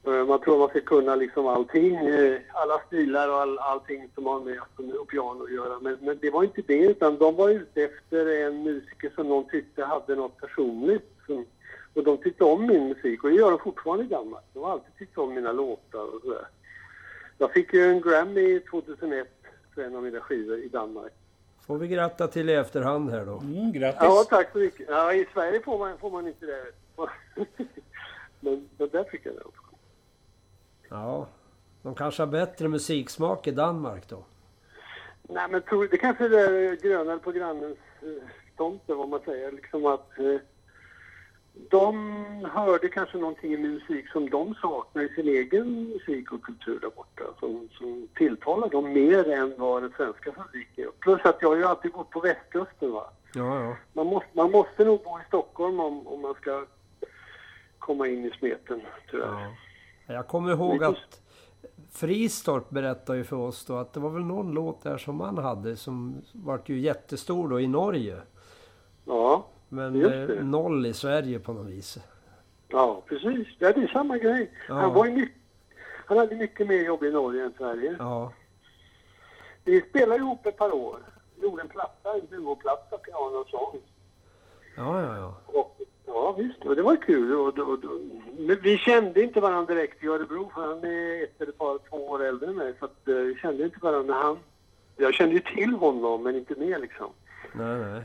Eh, 0.06 0.26
Man 0.26 0.40
tror 0.40 0.58
man 0.58 0.68
ska 0.68 0.80
kunna 0.80 1.14
liksom 1.16 1.46
allting, 1.46 1.94
eh, 1.96 2.38
alla 2.52 2.78
stilar 2.86 3.28
och 3.28 3.34
all, 3.34 3.58
allting 3.58 4.08
som 4.14 4.26
har 4.26 4.40
med 4.40 4.58
och 5.00 5.08
piano 5.08 5.44
att 5.44 5.52
göra. 5.52 5.78
Men, 5.80 5.98
men 6.00 6.18
det 6.20 6.30
var 6.30 6.44
inte 6.44 6.62
det, 6.66 6.78
utan 6.84 7.18
de 7.18 7.36
var 7.36 7.48
ute 7.48 7.82
efter 7.82 8.46
en 8.46 8.62
musiker 8.62 9.12
som 9.14 9.28
de 9.28 9.44
tyckte 9.48 9.84
hade 9.84 10.14
något 10.16 10.40
personligt. 10.40 11.08
Som, 11.26 11.46
och 11.94 12.04
de 12.04 12.16
tyckte 12.16 12.44
om 12.44 12.66
min 12.66 12.88
musik 12.88 13.24
och 13.24 13.30
det 13.30 13.36
gör 13.36 13.50
de 13.50 13.58
fortfarande 13.58 14.04
i 14.04 14.08
Danmark. 14.08 14.44
De 14.52 14.62
har 14.62 14.70
alltid 14.70 14.96
tyckt 14.98 15.18
om 15.18 15.34
mina 15.34 15.52
låtar 15.52 16.14
och 16.14 16.20
sådär. 16.22 16.46
Jag 17.38 17.52
fick 17.52 17.72
ju 17.74 17.84
en 17.90 18.00
Grammy 18.00 18.60
2001 18.60 19.28
för 19.74 19.82
en 19.82 19.96
av 19.96 20.02
mina 20.02 20.20
skivor 20.20 20.58
i 20.58 20.68
Danmark. 20.68 21.12
Får 21.66 21.78
vi 21.78 21.88
gratta 21.88 22.26
till 22.28 22.50
i 22.50 22.52
efterhand 22.54 23.10
här 23.10 23.26
då. 23.26 23.38
Mm, 23.38 23.72
grattis! 23.72 24.00
Ja, 24.02 24.24
tack 24.28 24.52
så 24.52 24.58
mycket. 24.58 24.86
Ja, 24.88 25.12
I 25.14 25.26
Sverige 25.32 25.60
får 25.60 25.78
man, 25.78 25.98
får 25.98 26.10
man 26.10 26.26
inte 26.28 26.46
det. 26.46 26.62
men, 28.40 28.68
men 28.78 28.88
där 28.88 29.04
fick 29.04 29.26
jag 29.26 29.34
det 29.34 29.40
också. 29.40 29.61
Ja. 30.92 31.26
De 31.82 31.94
kanske 31.94 32.22
har 32.22 32.26
bättre 32.26 32.68
musiksmak 32.68 33.46
i 33.46 33.50
Danmark 33.50 34.08
då. 34.08 34.24
Nej, 35.22 35.48
men 35.50 35.62
tror, 35.62 35.88
det 35.90 35.96
kanske 35.96 36.24
är 36.24 36.76
grönare 36.82 37.18
på 37.18 37.32
grannens 37.32 37.78
eh, 38.02 38.28
tomte, 38.56 38.94
vad 38.94 39.08
man 39.08 39.20
säger. 39.24 39.52
Liksom 39.52 39.86
att 39.86 40.18
eh, 40.18 40.36
de 41.70 41.94
hörde 42.44 42.88
kanske 42.88 43.18
någonting 43.18 43.52
i 43.52 43.56
min 43.56 43.74
musik 43.74 44.08
som 44.08 44.30
de 44.30 44.54
saknar 44.54 45.02
i 45.02 45.08
sin 45.08 45.28
egen 45.28 45.88
musik 45.88 46.32
och 46.32 46.42
kultur 46.42 46.78
där 46.80 46.90
borta. 46.96 47.22
Som, 47.40 47.68
som 47.72 48.08
tilltalar 48.14 48.68
dem 48.68 48.92
mer 48.92 49.30
än 49.30 49.54
vad 49.58 49.82
den 49.82 49.92
svenska 49.96 50.32
publiken 50.32 50.84
gör. 50.84 50.92
Plus 51.00 51.20
att 51.24 51.38
jag 51.40 51.48
har 51.48 51.56
ju 51.56 51.64
alltid 51.64 51.92
bott 51.92 52.10
på 52.10 52.20
västkusten 52.20 52.92
va. 52.92 53.10
Ja, 53.34 53.64
ja. 53.64 53.76
Man 53.92 54.06
måste, 54.06 54.28
man 54.32 54.50
måste 54.50 54.84
nog 54.84 55.02
bo 55.02 55.18
i 55.18 55.22
Stockholm 55.28 55.80
om, 55.80 56.06
om 56.06 56.20
man 56.20 56.34
ska 56.34 56.64
komma 57.78 58.08
in 58.08 58.24
i 58.26 58.30
smeten, 58.30 58.80
tyvärr. 59.10 59.26
ja. 59.26 59.52
Jag 60.06 60.28
kommer 60.28 60.50
ihåg 60.50 60.84
att 60.84 61.20
Fristorp 61.92 62.70
berättade 62.70 63.18
ju 63.18 63.24
för 63.24 63.36
oss 63.36 63.64
då 63.64 63.76
att 63.76 63.92
det 63.92 64.00
var 64.00 64.10
väl 64.10 64.22
någon 64.24 64.52
låt 64.52 64.82
där 64.82 64.98
som 64.98 65.20
han 65.20 65.38
hade 65.38 65.76
som 65.76 66.22
vart 66.32 66.68
ju 66.68 66.78
jättestor 66.80 67.48
då 67.48 67.60
i 67.60 67.66
Norge. 67.66 68.16
Ja, 69.04 69.46
Men 69.68 70.04
eh, 70.04 70.44
noll 70.44 70.86
i 70.86 70.92
Sverige 70.92 71.38
på 71.38 71.52
något 71.52 71.66
vis. 71.66 71.98
ja 72.68 73.02
precis. 73.06 73.48
Ja, 73.58 73.72
det 73.72 73.82
är 73.82 73.86
samma 73.88 74.18
grej. 74.18 74.50
Ja. 74.68 74.74
Han, 74.74 74.94
var 74.94 75.06
ju 75.06 75.12
mycket, 75.12 75.36
han 76.06 76.18
hade 76.18 76.36
mycket 76.36 76.66
mer 76.68 76.84
jobb 76.84 77.02
i 77.02 77.10
Norge 77.10 77.44
än 77.44 77.52
Sverige. 77.58 77.96
Ja. 77.98 78.32
Vi 79.64 79.80
spelade 79.80 80.16
ihop 80.20 80.46
ett 80.46 80.56
par 80.56 80.74
år. 80.74 80.98
Gjorde 81.42 81.62
en 81.62 81.68
platta, 81.68 82.14
en 82.14 82.26
duoplatta, 82.30 82.98
piano 82.98 83.36
och 83.36 83.48
sång. 83.48 83.80
Ja, 84.76 85.00
ja, 85.02 85.16
ja. 85.16 85.34
Och, 85.46 85.80
ja 86.14 86.32
visst, 86.38 86.64
och 86.64 86.76
det 86.76 86.82
var 86.82 86.96
kul. 86.96 87.34
Och, 87.34 87.58
och, 87.58 87.84
och, 87.84 88.00
men 88.38 88.58
vi 88.62 88.78
kände 88.78 89.22
inte 89.22 89.40
varandra 89.40 89.74
direkt 89.74 90.04
i 90.04 90.06
Örebro 90.06 90.50
för 90.54 90.60
han 90.60 90.84
är 90.84 91.24
ett 91.24 91.40
eller 91.40 91.52
par, 91.52 91.78
två 91.88 92.08
år 92.08 92.24
äldre 92.24 92.48
än 92.48 92.56
mig. 92.56 92.74
Så 92.78 92.84
att, 92.84 93.08
eh, 93.08 93.14
vi 93.14 93.34
kände 93.34 93.64
inte 93.64 93.78
varandra 93.80 94.14
han... 94.14 94.38
Jag 94.96 95.14
kände 95.14 95.34
ju 95.34 95.40
till 95.40 95.74
honom 95.74 96.22
men 96.22 96.36
inte 96.36 96.54
mer 96.54 96.78
liksom. 96.78 97.10
Nej, 97.52 97.78
nej. 97.78 98.02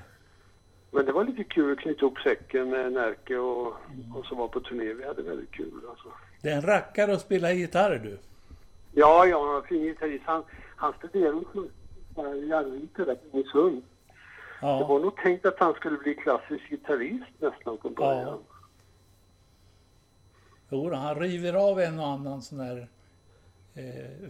Men 0.91 1.05
det 1.05 1.11
var 1.11 1.23
lite 1.23 1.43
kul 1.43 1.73
att 1.73 1.79
knyta 1.79 2.01
ihop 2.01 2.19
säcken 2.19 2.69
med 2.69 2.91
Närke 2.91 3.37
och, 3.37 3.67
och 4.15 4.25
så 4.25 4.35
var 4.35 4.47
på 4.47 4.59
turné. 4.59 4.93
Vi 4.93 5.05
hade 5.05 5.21
väldigt 5.21 5.51
kul 5.51 5.81
alltså. 5.89 6.07
Det 6.41 6.49
är 6.49 6.55
en 6.55 6.61
rackare 6.61 7.13
att 7.13 7.21
spela 7.21 7.51
gitarr 7.51 8.01
du. 8.03 8.17
Ja, 8.91 9.25
ja, 9.25 9.45
han 9.45 9.53
var 9.53 9.61
fin 9.61 9.83
gitarrist. 9.83 10.23
Han, 10.25 10.43
han 10.75 10.93
studerade 10.93 11.39
i 12.17 12.53
Arvika 12.53 13.05
där 13.05 13.15
på 13.15 13.37
Sund. 14.59 14.71
Det 14.71 14.79
Ja, 14.81 14.87
var 14.87 14.99
nog 14.99 15.15
tänkt 15.17 15.45
att 15.45 15.59
han 15.59 15.73
skulle 15.73 15.97
bli 15.97 16.15
klassisk 16.15 16.69
gitarrist 16.69 17.25
nästan 17.39 17.77
från 17.77 17.93
början. 17.93 18.25
Ja. 18.25 18.39
jo, 20.69 20.93
han 20.93 21.19
river 21.19 21.53
av 21.53 21.79
en 21.79 21.99
och 21.99 22.07
annan 22.07 22.41
sån 22.41 22.59
här 22.59 22.87
eh, 23.75 24.29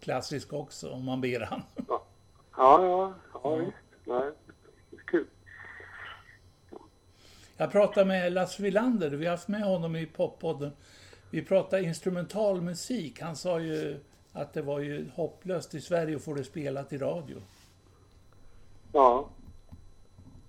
klassisk 0.00 0.52
också 0.52 0.90
om 0.90 1.04
man 1.04 1.20
ber 1.20 1.40
han. 1.40 1.62
Ja, 1.88 2.04
ja, 2.56 3.14
ja, 3.42 3.54
visst. 3.56 3.72
Nej, 4.04 4.30
kul. 5.06 5.26
Jag 7.56 7.72
pratade 7.72 8.06
med 8.06 8.32
Lasse 8.32 8.62
Wilander, 8.62 9.10
vi 9.10 9.24
har 9.26 9.30
haft 9.30 9.48
med 9.48 9.62
honom 9.62 9.96
i 9.96 10.06
poppodden. 10.06 10.72
Vi 11.30 11.42
pratade 11.44 11.82
instrumental 11.82 12.60
musik. 12.60 13.20
Han 13.20 13.36
sa 13.36 13.60
ju 13.60 14.00
att 14.32 14.52
det 14.52 14.62
var 14.62 14.80
ju 14.80 15.10
hopplöst 15.14 15.74
i 15.74 15.80
Sverige 15.80 16.16
att 16.16 16.22
få 16.24 16.34
det 16.34 16.44
spelat 16.44 16.92
i 16.92 16.98
radio. 16.98 17.36
Ja, 18.92 19.28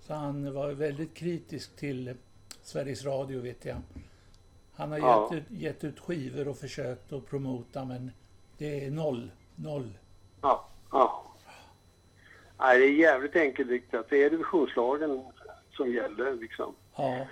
Så 0.02 0.14
han 0.14 0.54
var 0.54 0.72
väldigt 0.72 1.14
kritisk 1.14 1.76
till 1.76 2.16
Sveriges 2.62 3.06
Radio 3.06 3.42
vet 3.42 3.66
jag. 3.66 3.78
Han 4.76 4.92
har 4.92 5.00
Ja. 5.00 5.30
gett, 5.32 5.42
ut, 5.42 5.52
gett 5.62 5.84
ut 5.84 6.00
skivor 6.00 6.48
och 6.48 6.58
försökt 6.58 7.14
att 7.14 7.26
promota 7.30 7.86
men 7.86 8.12
det 8.58 8.86
är 8.86 8.92
noll. 8.92 9.32
Noll. 9.56 9.94
ja, 10.42 10.68
ja. 10.92 11.24
Nej, 12.60 12.80
det 12.80 12.86
är 12.86 12.92
jävligt 12.92 13.36
enkelriktat. 13.36 14.06
Det 14.10 14.24
är 14.24 14.30
divisionslagen 14.30 15.24
som 15.72 15.92
gäller 15.94 16.34
liksom. 16.34 16.76
Ja, 16.96 17.28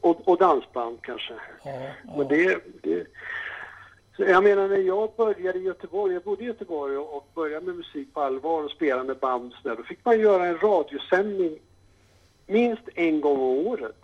Och, 0.00 0.28
och, 0.28 0.38
dansband 0.38 0.98
kanske. 1.02 1.34
ja, 1.64 1.70
ja. 2.04 2.16
Men 2.16 2.28
det, 2.28 2.60
det... 2.82 3.06
Så 4.16 4.22
jag 4.22 4.44
menar 4.44 4.68
när 4.68 4.78
jag 4.78 5.10
började 5.16 5.58
i 5.58 5.62
Göteborg, 5.62 6.14
jag 6.14 6.22
bodde 6.22 6.42
i 6.42 6.46
Göteborg 6.46 6.96
och, 6.96 7.28
började 7.34 7.66
med 7.66 7.76
musik 7.76 8.14
på 8.14 8.20
allvar 8.20 8.62
och 8.62 8.70
spela 8.70 9.04
med 9.04 9.18
band 9.18 9.52
och 9.52 9.58
så 9.62 9.68
där, 9.68 9.76
då 9.76 9.82
fick 9.82 10.04
man 10.04 10.20
göra 10.20 10.46
en 10.46 10.58
radiosändning 10.58 11.58
minst 12.46 12.88
en 12.94 13.20
gång 13.20 13.36
om 13.36 13.66
året. 13.66 14.02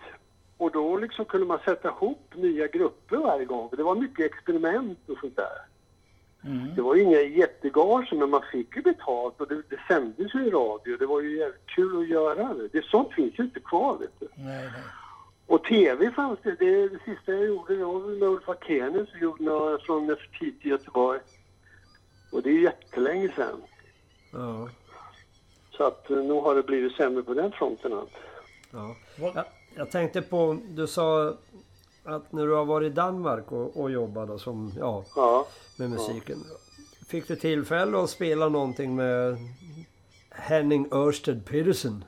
Och 0.56 0.70
då 0.70 0.96
liksom 0.96 1.24
kunde 1.24 1.46
man 1.46 1.58
sätta 1.64 1.88
ihop 1.88 2.34
nya 2.34 2.66
grupper 2.66 3.16
varje 3.16 3.44
gång. 3.44 3.68
Det 3.76 3.82
var 3.82 3.94
mycket 3.94 4.26
experiment 4.26 4.98
och 5.08 5.18
sånt 5.20 5.36
där. 5.36 5.72
Mm. 6.44 6.74
Det 6.74 6.82
var 6.82 6.94
ju 6.94 7.02
inga 7.02 7.20
jättegage 7.20 8.12
men 8.12 8.30
man 8.30 8.42
fick 8.52 8.76
ju 8.76 8.82
betalt 8.82 9.40
och 9.40 9.48
det, 9.48 9.54
det 9.54 9.80
sändes 9.88 10.34
ju 10.34 10.46
i 10.46 10.50
radio. 10.50 10.96
Det 10.96 11.06
var 11.06 11.20
ju 11.20 11.38
jävligt 11.38 11.66
kul 11.66 12.02
att 12.02 12.08
göra 12.08 12.54
det. 12.54 12.68
det. 12.68 12.84
Sånt 12.84 13.12
finns 13.12 13.38
ju 13.38 13.44
inte 13.44 13.60
kvar 13.60 13.98
vet 13.98 14.20
du. 14.20 14.28
Nej, 14.34 14.62
nej. 14.62 15.01
Och 15.46 15.64
tv 15.64 16.10
fanns 16.10 16.38
det. 16.42 16.54
Det, 16.58 16.88
det 16.88 16.98
sista 17.04 17.32
jag 17.32 17.46
gjorde 17.46 17.76
det 17.76 17.84
var 17.84 18.00
med 18.00 18.28
Ulf 18.28 18.48
Akenius 18.48 19.08
och 19.14 19.20
gjorde 19.20 19.44
några 19.44 19.78
från 19.78 20.06
Nefertiti 20.06 20.68
i 20.68 20.70
Göteborg. 20.70 21.20
Och 22.32 22.42
det 22.42 22.50
är 22.50 22.58
jättelänge 22.62 23.32
sedan. 23.36 23.62
Ja. 24.32 24.68
Så 25.76 25.84
att 25.84 26.10
eh, 26.10 26.16
nog 26.16 26.42
har 26.44 26.54
det 26.54 26.62
blivit 26.62 26.92
sämre 26.96 27.22
på 27.22 27.34
den 27.34 27.52
fronten. 27.52 27.92
Allt. 27.92 28.10
ja. 28.70 28.96
Jag, 29.16 29.44
jag 29.76 29.90
tänkte 29.90 30.22
på, 30.22 30.58
du 30.68 30.86
sa 30.86 31.34
att 32.04 32.32
när 32.32 32.46
du 32.46 32.52
har 32.54 32.64
varit 32.64 32.92
i 32.92 32.94
Danmark 32.94 33.52
och, 33.52 33.80
och 33.80 33.90
jobbat 33.90 34.28
då 34.28 34.38
som, 34.38 34.72
ja, 34.78 35.04
Ja. 35.16 35.46
med 35.78 35.90
musiken. 35.90 36.38
Fick 37.08 37.28
du 37.28 37.36
tillfälle 37.36 37.98
att 37.98 38.10
spela 38.10 38.48
någonting 38.48 38.96
med 38.96 39.36
Henning 40.30 40.88
Ørsted 40.92 41.46
Pedersen? 41.46 42.04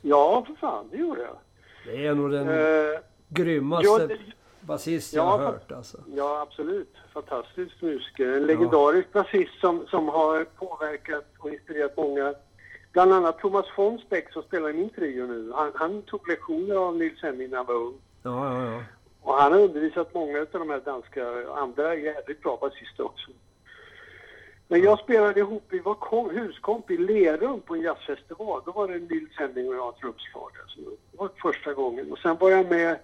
ja, 0.00 0.44
för 0.46 0.54
fan, 0.54 0.88
det 0.90 0.96
gjorde 0.96 1.20
jag. 1.22 1.36
Det 1.84 2.06
är 2.06 2.14
nog 2.14 2.30
den 2.30 2.48
Eh, 2.48 3.00
grymmaste 3.28 4.08
ja, 4.10 4.16
basist 4.60 5.14
jag 5.14 5.24
ja, 5.24 5.30
har 5.30 5.38
hört 5.38 5.72
alltså. 5.72 5.98
ja, 6.16 6.40
absolut. 6.40 6.94
Fantastisk 7.14 7.82
musiker. 7.82 8.26
En 8.26 8.46
legendarisk 8.46 9.12
basist 9.12 9.60
som, 9.60 9.86
som 9.86 10.08
har 10.08 10.44
påverkat 10.44 11.24
och 11.38 11.50
inspirerat 11.50 11.96
många. 11.96 12.34
Bland 12.92 13.12
annat 13.12 13.38
Thomas 13.38 13.66
Fonsbeck 13.76 14.32
som 14.32 14.42
spelar 14.42 14.70
i 14.70 14.72
min 14.72 14.90
trio 14.90 15.26
nu. 15.26 15.52
Han, 15.54 15.72
han 15.74 16.02
tog 16.02 16.28
lektioner 16.28 16.74
av 16.74 16.96
Nils 16.96 17.22
Henning 17.22 17.50
när 17.50 17.56
han 17.56 17.66
var 17.66 17.74
ung. 17.74 17.94
Ja, 18.22 18.54
ja, 18.54 18.72
ja. 18.72 18.82
Och 19.22 19.34
han 19.34 19.52
har 19.52 19.60
undervisat 19.60 20.14
många 20.14 20.38
av 20.38 20.46
de 20.52 20.70
här 20.70 20.80
danska, 20.84 21.26
andra 21.56 21.94
jävligt 21.94 22.42
bra 22.42 22.58
basister 22.60 23.04
också. 23.04 23.30
Men 24.72 24.82
jag 24.82 24.98
spelade 24.98 25.40
ihop, 25.40 25.62
vi 25.68 25.78
var 25.78 25.94
kom, 25.94 26.30
huskomp 26.30 26.90
i 26.90 26.96
Lerum 26.96 27.60
på 27.60 27.74
en 27.74 27.80
jazzfestival. 27.80 28.62
Då 28.64 28.72
var 28.72 28.88
det 28.88 28.98
Nils 28.98 29.30
Henning 29.36 29.68
och 29.68 29.74
jag 29.74 29.96
trumslagare. 29.96 30.64
Så 30.68 30.80
det 30.80 31.18
var 31.18 31.30
första 31.42 31.74
gången. 31.74 32.12
Och 32.12 32.18
sen 32.18 32.36
var 32.40 32.50
jag 32.50 32.70
med 32.70 32.98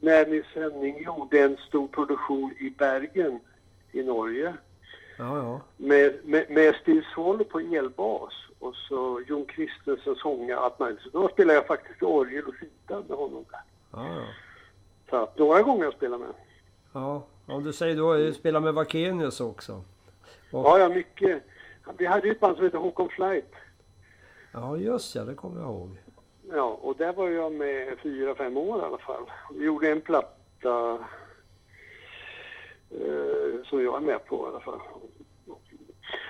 när 0.00 0.26
Nils 0.26 0.46
Henning 0.54 1.02
gjorde 1.02 1.40
en 1.40 1.56
stor 1.56 1.88
produktion 1.88 2.52
i 2.58 2.70
Bergen 2.70 3.40
i 3.92 4.02
Norge. 4.02 4.54
ja, 5.18 5.38
ja. 5.38 5.60
Med, 5.76 6.14
med, 6.24 6.50
med 6.50 6.74
Steve 6.74 7.04
Swallow 7.14 7.44
på 7.44 7.60
elbas 7.60 8.32
och 8.58 8.74
så 8.74 9.22
Jon 9.28 9.46
Christensen 9.54 10.14
sånga 10.14 10.58
allt 10.58 10.78
möjligt. 10.78 11.02
Så 11.02 11.08
då 11.08 11.28
spelade 11.28 11.54
jag 11.54 11.66
faktiskt 11.66 12.02
orgel 12.02 12.44
och 12.44 12.54
fita 12.54 13.02
med 13.08 13.18
honom 13.18 13.44
där. 13.50 13.60
ja, 13.92 14.08
ja. 14.08 14.26
Så 15.10 15.16
att 15.16 15.38
några 15.38 15.62
gånger 15.62 15.78
har 15.78 15.84
jag 15.84 15.94
spelat 15.94 16.20
med. 16.20 16.34
Ja, 16.92 17.26
om 17.46 17.64
du 17.64 17.72
säger 17.72 17.96
då, 17.96 18.14
du 18.14 18.32
spelar 18.32 18.60
med 18.60 18.74
Vakenius 18.74 19.40
också. 19.40 19.82
Och, 20.54 20.64
Ja, 20.64 20.78
ja, 20.78 20.88
mycket. 20.88 21.42
Vi 21.98 22.06
hade 22.06 22.26
ju 22.26 22.32
ett 22.32 22.40
band 22.40 22.56
som 22.56 22.64
hette 22.64 22.76
Håkon 22.78 23.08
Flight. 23.08 23.52
ja, 24.52 24.76
just 24.76 25.14
ja, 25.14 25.24
det 25.24 25.34
kommer 25.34 25.60
jag 25.60 25.70
ihåg. 25.70 25.96
Ja, 26.50 26.78
och 26.82 26.96
där 26.96 27.12
var 27.12 27.28
jag 27.28 27.52
med 27.52 27.98
fyra, 27.98 28.34
fem 28.34 28.56
år 28.56 28.78
i 28.80 28.82
alla 28.84 28.98
fall. 28.98 29.30
Vi 29.54 29.64
gjorde 29.64 29.90
en 29.90 30.00
platta 30.00 30.98
eh, 32.90 33.64
som 33.64 33.82
jag 33.84 33.96
är 33.96 34.00
med 34.00 34.24
på 34.26 34.36
i 34.36 34.48
alla 34.48 34.60
fall. 34.60 34.80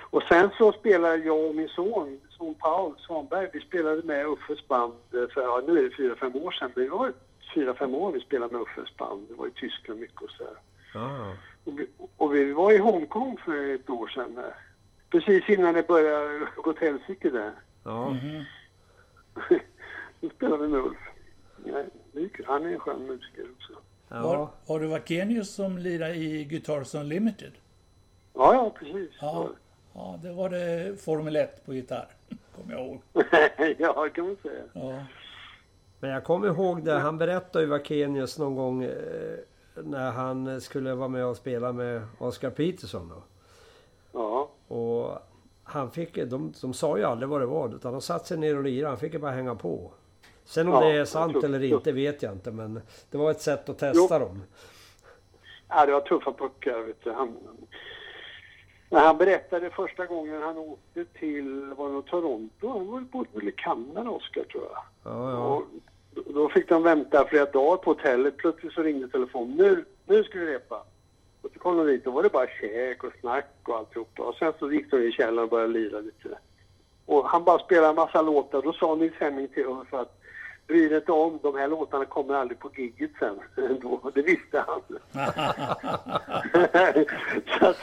Och 0.09 0.23
sen 0.23 0.49
så 0.57 0.71
spelade 0.71 1.17
jag 1.17 1.45
och 1.45 1.55
min 1.55 1.69
son, 1.69 2.21
son 2.29 2.55
Paul 2.55 2.95
Svanberg, 2.97 3.49
vi 3.53 3.59
spelade 3.61 4.03
med 4.03 4.25
Uffes 4.27 4.67
band 4.67 4.93
för, 5.11 5.41
ja, 5.41 5.61
nu 5.67 5.79
är 5.79 5.83
det 5.83 5.95
fyra, 5.95 6.15
fem 6.15 6.35
år 6.35 6.51
sedan, 6.51 6.71
men 6.75 6.83
det 6.83 6.89
var 6.89 7.13
fyra, 7.55 7.73
fem 7.73 7.95
år 7.95 8.11
vi 8.11 8.19
spelade 8.19 8.53
med 8.53 8.61
Uffes 8.61 8.97
band. 8.97 9.25
Det 9.29 9.33
var 9.35 9.47
i 9.47 9.51
Tyskland 9.51 9.99
mycket 9.99 10.21
och 10.21 10.29
sådär. 10.29 10.57
Ja. 10.93 11.33
Och 12.17 12.35
vi, 12.35 12.53
var 12.53 12.71
i 12.71 12.77
Hongkong 12.77 13.37
för 13.45 13.75
ett 13.75 13.89
år 13.89 14.07
sedan. 14.07 14.39
Precis 15.09 15.49
innan 15.49 15.73
det 15.73 15.87
började 15.87 16.47
gå 16.55 16.69
åt 16.71 16.79
helsike 16.79 17.29
där. 17.29 17.51
Ja. 17.83 18.09
Mhm. 18.09 18.43
Då 20.21 20.29
spelade 20.29 20.63
vi 20.63 20.69
med 20.69 20.79
Ulf. 20.79 20.97
Han 22.45 22.65
är 22.65 22.69
en 22.69 22.79
skön 22.79 23.07
musiker 23.07 23.45
också. 23.57 23.73
Ja. 24.09 24.51
var 24.65 24.79
det 24.79 24.87
Vakenius 24.87 25.55
som 25.55 25.77
lirade 25.77 26.15
i 26.15 26.43
Guitars 26.43 26.95
Unlimited? 26.95 27.51
Ja, 28.33 28.53
ja, 28.53 28.73
precis. 28.79 29.11
Ja. 29.21 29.49
Ja, 29.93 30.19
det 30.23 30.31
var 30.31 30.49
det 30.49 31.01
Formel 31.01 31.35
1 31.35 31.65
på 31.65 31.73
gitarr. 31.73 32.07
Kommer 32.55 32.73
jag 32.73 32.85
ihåg. 32.85 33.01
ja, 33.77 34.03
det 34.03 34.09
kan 34.09 34.25
man 34.25 34.37
säga. 34.43 34.63
Ja. 34.73 35.03
Men 35.99 36.09
jag 36.09 36.23
kommer 36.23 36.47
ihåg 36.47 36.85
det, 36.85 36.93
han 36.93 37.17
berättade 37.17 37.65
ju 37.65 37.69
Vakenius 37.69 38.39
någon 38.39 38.55
gång 38.55 38.83
eh, 38.83 39.37
när 39.83 40.11
han 40.11 40.61
skulle 40.61 40.93
vara 40.95 41.07
med 41.07 41.25
och 41.25 41.37
spela 41.37 41.71
med 41.71 42.01
Oscar 42.17 42.49
Peterson 42.49 43.09
då. 43.09 43.23
Ja, 44.11 44.49
Och 44.75 45.19
han 45.63 45.91
fick, 45.91 46.15
de, 46.15 46.53
de 46.61 46.73
sa 46.73 46.97
ju 46.97 47.03
aldrig 47.03 47.29
vad 47.29 47.41
det 47.41 47.45
var 47.45 47.75
utan 47.75 47.91
de 47.91 48.01
satte 48.01 48.27
sig 48.27 48.37
ner 48.37 48.57
och 48.57 48.63
lirade. 48.63 48.89
Han 48.89 48.97
fick 48.97 49.13
ju 49.13 49.19
bara 49.19 49.31
hänga 49.31 49.55
på. 49.55 49.91
Sen 50.43 50.67
om 50.67 50.73
Ja, 50.73 50.79
det 50.79 50.91
är 50.91 51.05
sant 51.05 51.31
tror- 51.33 51.45
eller 51.45 51.63
inte 51.63 51.91
vet 51.91 52.23
jag 52.23 52.33
inte 52.33 52.51
men 52.51 52.81
det 53.11 53.17
var 53.17 53.31
ett 53.31 53.41
sätt 53.41 53.69
att 53.69 53.77
testa 53.79 54.19
dem. 54.19 54.43
ja 55.67 55.85
det 55.85 55.91
var 55.91 56.01
tuffa 56.01 56.33
puckar. 56.33 56.79
Vet 56.79 57.03
du. 57.03 57.11
Han, 57.11 57.37
när 58.89 58.99
han 58.99 59.17
berättade 59.17 59.69
första 59.69 60.05
gången 60.05 60.41
han 60.41 60.57
åkte 60.57 61.05
till 61.05 61.73
var 61.77 61.89
det 61.93 62.01
Toronto, 62.01 62.67
han 62.69 62.87
var 62.87 63.01
på 63.11 63.25
väl 63.33 63.47
i 63.47 63.51
Kanada, 63.51 64.09
Oscar, 64.09 64.43
tror 64.43 64.63
jag. 64.63 64.81
Ja, 65.13 65.31
ja. 65.31 65.37
Och 65.37 65.63
då- 66.33 66.49
fick 66.49 66.69
de 66.69 66.83
vänta 66.83 67.25
flera 67.25 67.45
dagar 67.45 67.77
på 67.77 67.89
hotellet. 67.91 68.37
Plötsligt 68.37 68.73
så 68.73 68.81
ringde 68.83 69.07
telefonen. 69.07 69.57
Nu, 69.57 69.85
nu 70.05 70.23
ska 70.23 70.39
vi 70.39 70.45
repa. 70.45 70.83
Och 71.41 71.49
så 71.53 71.59
kom 71.59 71.77
de 71.77 71.85
dit. 71.87 72.03
Då 72.03 72.11
var 72.11 72.23
det 72.23 72.29
bara 72.29 72.47
käk 72.61 73.03
och 73.03 73.13
snack 73.19 73.45
och 73.63 73.77
alltihopa. 73.77 74.23
Och 74.23 74.35
sen 74.35 74.53
så 74.59 74.71
gick 74.71 74.91
de 74.91 74.97
i 74.97 75.11
källaren 75.11 75.39
och 75.43 75.49
började 75.49 75.73
lira 75.73 75.99
lite. 75.99 76.37
Och 77.05 77.29
han 77.29 77.43
bara 77.43 77.59
spelade 77.59 77.87
en 77.89 77.95
massa 77.95 78.21
låtar. 78.21 78.61
Då 78.61 78.73
sa 78.73 78.95
Nils 78.95 79.13
Henning 79.19 79.47
till 79.47 79.65
Ulf 79.65 79.93
att 79.93 80.21
bry 80.67 80.87
dig 80.87 80.97
inte 80.97 81.11
om, 81.11 81.39
de 81.43 81.55
här 81.55 81.67
låtarna 81.67 82.05
kommer 82.05 82.33
aldrig 82.33 82.59
på 82.59 82.71
gigget 82.75 83.11
sen. 83.19 83.39
Då, 83.81 84.11
det 84.15 84.21
visste 84.21 84.65
han. 84.67 84.81
så 87.59 87.65
att 87.65 87.81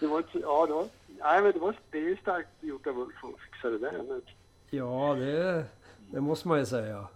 det 0.00 0.06
var, 0.06 0.22
ja, 0.32 0.66
det 0.66 0.72
var, 0.72 0.86
nej, 1.22 1.42
men 1.42 1.52
det 1.52 1.58
var, 1.58 1.74
det 1.90 1.98
är 1.98 2.02
ju 2.02 2.16
starkt 2.16 2.48
gjort 2.60 2.86
av 2.86 2.98
Ulf 2.98 3.24
att 3.24 3.40
fixa 3.40 3.70
det 3.70 3.78
där. 3.78 3.92
Men, 4.08 4.22
ja 4.70 5.14
det, 5.18 5.64
det 6.10 6.20
måste 6.20 6.48
man 6.48 6.58
ju 6.58 6.66
säga. 6.66 7.06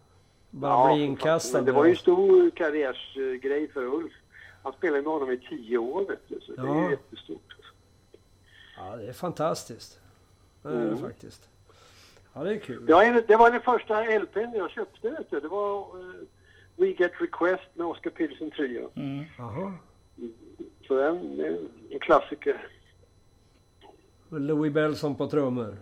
Bara 0.57 0.95
bli 0.95 1.01
för 1.01 1.05
inkastad. 1.07 1.59
Men 1.59 1.65
det 1.65 1.73
var 1.73 1.85
ju 1.85 1.91
en 1.91 1.97
stor 1.97 2.51
karriärsgrej 2.51 3.69
för 3.73 3.85
Ulf. 3.85 4.13
Han 4.63 4.73
spelade 4.73 5.03
med 5.03 5.13
honom 5.13 5.31
i 5.31 5.39
tio 5.39 5.79
år, 5.79 6.05
vet 6.09 6.29
du. 6.29 6.41
Så 6.41 6.53
det 6.53 6.63
är 6.63 6.67
Ja. 6.67 6.91
jättestort. 6.91 7.57
Ja, 8.77 8.97
det 8.97 9.09
är 9.09 9.13
fantastiskt. 9.13 10.01
Det 10.63 10.69
är 10.69 10.73
det 10.73 10.81
Mm. 10.83 10.99
faktiskt. 10.99 11.49
Ja, 12.33 12.45
det 12.45 12.55
är 12.55 12.59
kul. 12.59 12.87
Det 12.87 12.93
var, 12.93 13.03
en, 13.05 13.23
det 13.29 13.37
var 13.37 13.51
den 13.51 13.61
första 13.61 14.05
LPn 14.19 14.51
jag 14.55 14.71
köpte, 14.71 15.11
vet 15.11 15.31
du. 15.31 15.41
Det 15.41 15.49
var 15.49 15.79
eh, 15.81 16.15
We 16.77 16.87
Get 16.87 17.13
Request 17.21 17.63
med 17.75 17.87
Oscar 17.87 18.11
Peterson 18.11 18.51
Trio. 18.51 18.91
Mm. 18.95 19.25
Jaha. 19.39 19.73
Så 20.87 20.95
den 20.97 21.41
är 21.41 21.59
en 21.91 21.99
klassiker. 22.01 22.69
Louis 24.29 24.73
Bellson 24.73 25.15
på 25.15 25.27
trummor. 25.27 25.77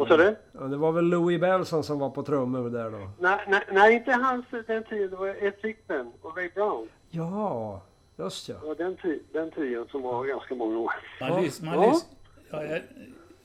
Vad 0.00 0.08
sa 0.08 0.16
du? 0.16 0.36
Ja, 0.52 0.60
det 0.60 0.76
var 0.76 0.92
väl 0.92 1.04
Louis 1.04 1.40
Bellson 1.40 1.84
som 1.84 1.98
var 1.98 2.10
på 2.10 2.22
trummor 2.22 2.70
där 2.70 2.90
då? 2.90 3.10
Nej, 3.18 3.44
nej, 3.48 3.62
nej, 3.72 3.94
inte 3.94 4.12
hans 4.12 4.46
den 4.66 4.84
tiden. 4.84 5.10
Det 5.10 5.16
var 5.16 5.44
Ed 5.44 5.62
Thickman 5.62 6.12
och 6.22 6.36
Ray 6.36 6.50
Brown. 6.54 6.88
Ja, 7.10 7.82
just 8.16 8.48
ja. 8.48 8.54
Det 8.60 8.66
var 8.66 8.74
den, 8.74 8.96
tri- 8.96 9.20
den 9.32 9.50
trion 9.50 9.88
som 9.90 10.02
var 10.02 10.24
ganska 10.24 10.54
många 10.54 10.78
år. 10.78 10.92
Man, 11.20 11.42
lys, 11.42 11.62
man 11.62 11.74
Ja. 11.82 11.90
lys, 11.90 12.06
ja, 12.50 12.64
jag, 12.64 12.80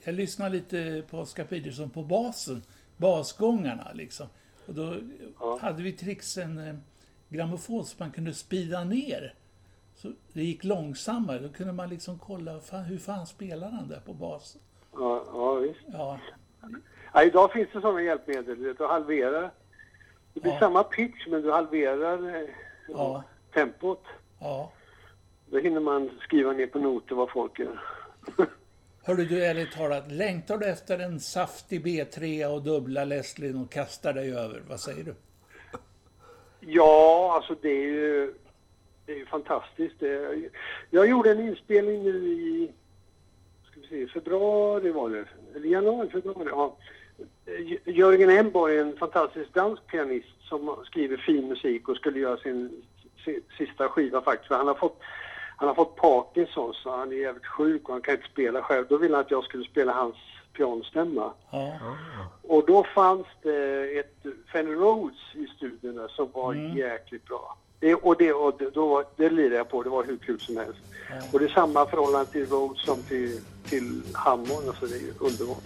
jag 0.03 0.15
lyssnar 0.15 0.49
lite 0.49 1.03
på 1.09 1.19
Oscar 1.19 1.43
Peterson 1.43 1.89
på 1.89 2.03
basen, 2.03 2.61
basgångarna 2.97 3.87
liksom. 3.93 4.27
Och 4.67 4.73
då 4.73 4.95
Ja. 5.39 5.57
hade 5.61 5.83
vi 5.83 5.91
trixen 5.91 6.57
eh, 6.67 6.75
grammofon 7.29 7.85
som 7.85 7.95
man 7.99 8.11
kunde 8.11 8.33
speeda 8.33 8.83
ner. 8.83 9.33
Så 9.95 10.11
det 10.33 10.43
gick 10.43 10.63
långsammare. 10.63 11.39
Då 11.39 11.49
kunde 11.49 11.73
man 11.73 11.89
liksom 11.89 12.19
kolla 12.19 12.59
fan, 12.59 12.83
hur 12.83 12.97
fan 12.97 13.25
spelar 13.27 13.69
han 13.69 13.87
där 13.87 13.99
på 14.05 14.13
basen. 14.13 14.61
Ja, 14.93 15.23
ja 15.33 15.53
visst. 15.53 15.79
Ja, 15.93 16.19
Ja, 17.13 17.23
idag 17.23 17.51
finns 17.51 17.69
det 17.73 17.81
sådana 17.81 18.01
hjälpmedel. 18.01 18.75
Du 18.77 18.85
halverar. 18.85 19.51
Det 20.33 20.39
blir 20.41 20.51
Ja. 20.51 20.59
samma 20.59 20.83
pitch 20.83 21.27
men 21.27 21.41
du 21.41 21.51
halverar 21.51 22.35
eh, 22.35 22.49
Ja. 22.87 23.23
tempot. 23.53 24.03
ja. 24.39 24.71
Då 25.49 25.57
hinner 25.59 25.79
man 25.79 26.09
skriva 26.21 26.51
ner 26.51 26.67
på 26.67 26.79
noter 26.79 27.15
vad 27.15 27.29
folk 27.29 27.59
gör. 27.59 27.79
Hörru 29.03 29.25
du, 29.25 29.45
ärligt 29.45 29.71
talat, 29.71 30.11
längtar 30.11 30.57
du 30.57 30.65
efter 30.65 30.99
en 30.99 31.19
saftig 31.19 31.85
B3 31.85 32.45
och 32.55 32.61
dubbla 32.63 33.05
Leslie 33.05 33.53
och 33.53 33.71
kastar 33.71 34.13
dig 34.13 34.35
över? 34.37 34.61
Vad 34.69 34.79
säger 34.79 35.03
du? 35.03 35.13
Ja, 36.59 37.31
alltså 37.35 37.55
det 37.61 37.69
är 37.69 37.83
ju, 37.91 38.33
det 39.05 39.11
är 39.11 39.17
ju 39.17 39.25
fantastiskt. 39.25 39.95
Jag 40.89 41.07
gjorde 41.09 41.31
en 41.31 41.39
inspelning 41.39 42.03
nu 42.03 42.27
i 42.27 42.71
se, 43.89 44.07
februari 44.07 44.91
var 44.91 45.09
det, 45.09 45.25
eller 45.55 45.67
januari, 45.67 46.09
februari. 46.09 46.47
Ja. 46.51 46.77
Jörgen 47.85 48.29
Emborg 48.29 48.77
är 48.77 48.81
en 48.81 48.97
fantastisk 48.97 49.53
dansk 49.53 49.87
pianist 49.87 50.27
som 50.41 50.75
skriver 50.85 51.17
fin 51.17 51.47
musik 51.47 51.89
och 51.89 51.95
skulle 51.97 52.19
göra 52.19 52.37
sin, 52.37 52.83
si- 53.25 53.41
sista 53.57 53.89
skiva 53.89 54.21
faktiskt. 54.21 54.47
För 54.47 54.55
han 54.55 54.67
har 54.67 54.75
fått 54.75 55.01
han 55.57 55.67
har 55.67 55.75
fått 55.75 55.95
Parkinson 55.95 56.73
så 56.73 56.89
han 56.97 57.11
är 57.11 57.15
jävligt 57.15 57.45
sjuk 57.45 57.87
och 57.89 57.93
han 57.93 58.01
kan 58.01 58.13
inte 58.15 58.27
spela 58.27 58.61
själv. 58.61 58.85
Då 58.89 58.97
ville 58.97 59.15
han 59.15 59.25
att 59.25 59.31
jag 59.31 59.43
skulle 59.43 59.63
spela 59.63 59.91
hans 59.93 60.15
pianostämma. 60.53 61.33
Ja, 61.51 61.79
Och 62.43 62.65
då 62.65 62.83
fanns 62.83 63.27
det 63.41 63.99
ett 63.99 64.25
Fender 64.51 64.73
Rhodes 64.73 65.17
i 65.33 65.47
studion 65.47 66.07
som 66.09 66.31
var 66.33 66.53
Mm. 66.53 66.77
jäkligt 66.77 67.25
bra. 67.25 67.57
Det, 67.79 67.95
och 67.95 68.17
det, 68.17 68.33
och 68.33 68.61
då, 68.73 69.03
det 69.15 69.29
lirade 69.29 69.55
jag 69.55 69.69
på, 69.69 69.83
det 69.83 69.89
var 69.89 70.03
hur 70.03 70.17
kul 70.17 70.39
som 70.39 70.57
helst. 70.57 70.79
Och 71.31 71.39
det 71.39 71.45
är 71.45 71.49
samma 71.49 71.85
förhållande 71.85 72.31
till 72.31 72.45
Rhodes 72.45 72.85
som 72.85 73.03
till, 73.03 73.39
till 73.69 74.01
Hammond, 74.13 74.67
alltså 74.67 74.85
det 74.85 74.95
är 74.95 75.13
underbart. 75.19 75.63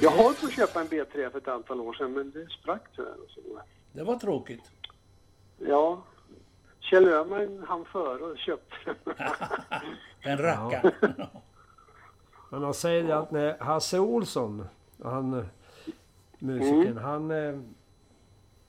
Jag 0.00 0.10
har 0.10 0.40
på 0.40 0.46
att 0.46 0.52
köpa 0.52 0.80
en 0.80 0.86
B3 0.86 1.30
för 1.30 1.38
ett 1.38 1.48
antal 1.48 1.80
år 1.80 1.92
sedan, 1.92 2.12
men 2.12 2.30
det 2.30 2.46
sprack 2.50 2.82
tyvärr. 2.96 3.14
Det 3.92 4.02
var 4.02 4.16
tråkigt. 4.16 4.62
Ja, 5.58 6.02
Kjell 6.80 7.08
Öhman 7.08 7.64
han 7.68 7.84
före 7.84 8.22
och 8.24 8.38
köpte 8.38 8.74
den. 8.84 8.94
Den 10.24 10.38
rackaren. 10.38 10.92
Men 12.50 12.60
man 12.60 12.74
säger 12.74 13.02
det 13.04 13.18
att 13.18 13.30
när 13.30 13.58
Hasse 13.58 13.98
Olsson, 13.98 14.66
han 15.04 15.46
musikern, 16.38 16.82
Mm. 16.98 17.04
han... 17.04 17.30
eh, 17.30 17.60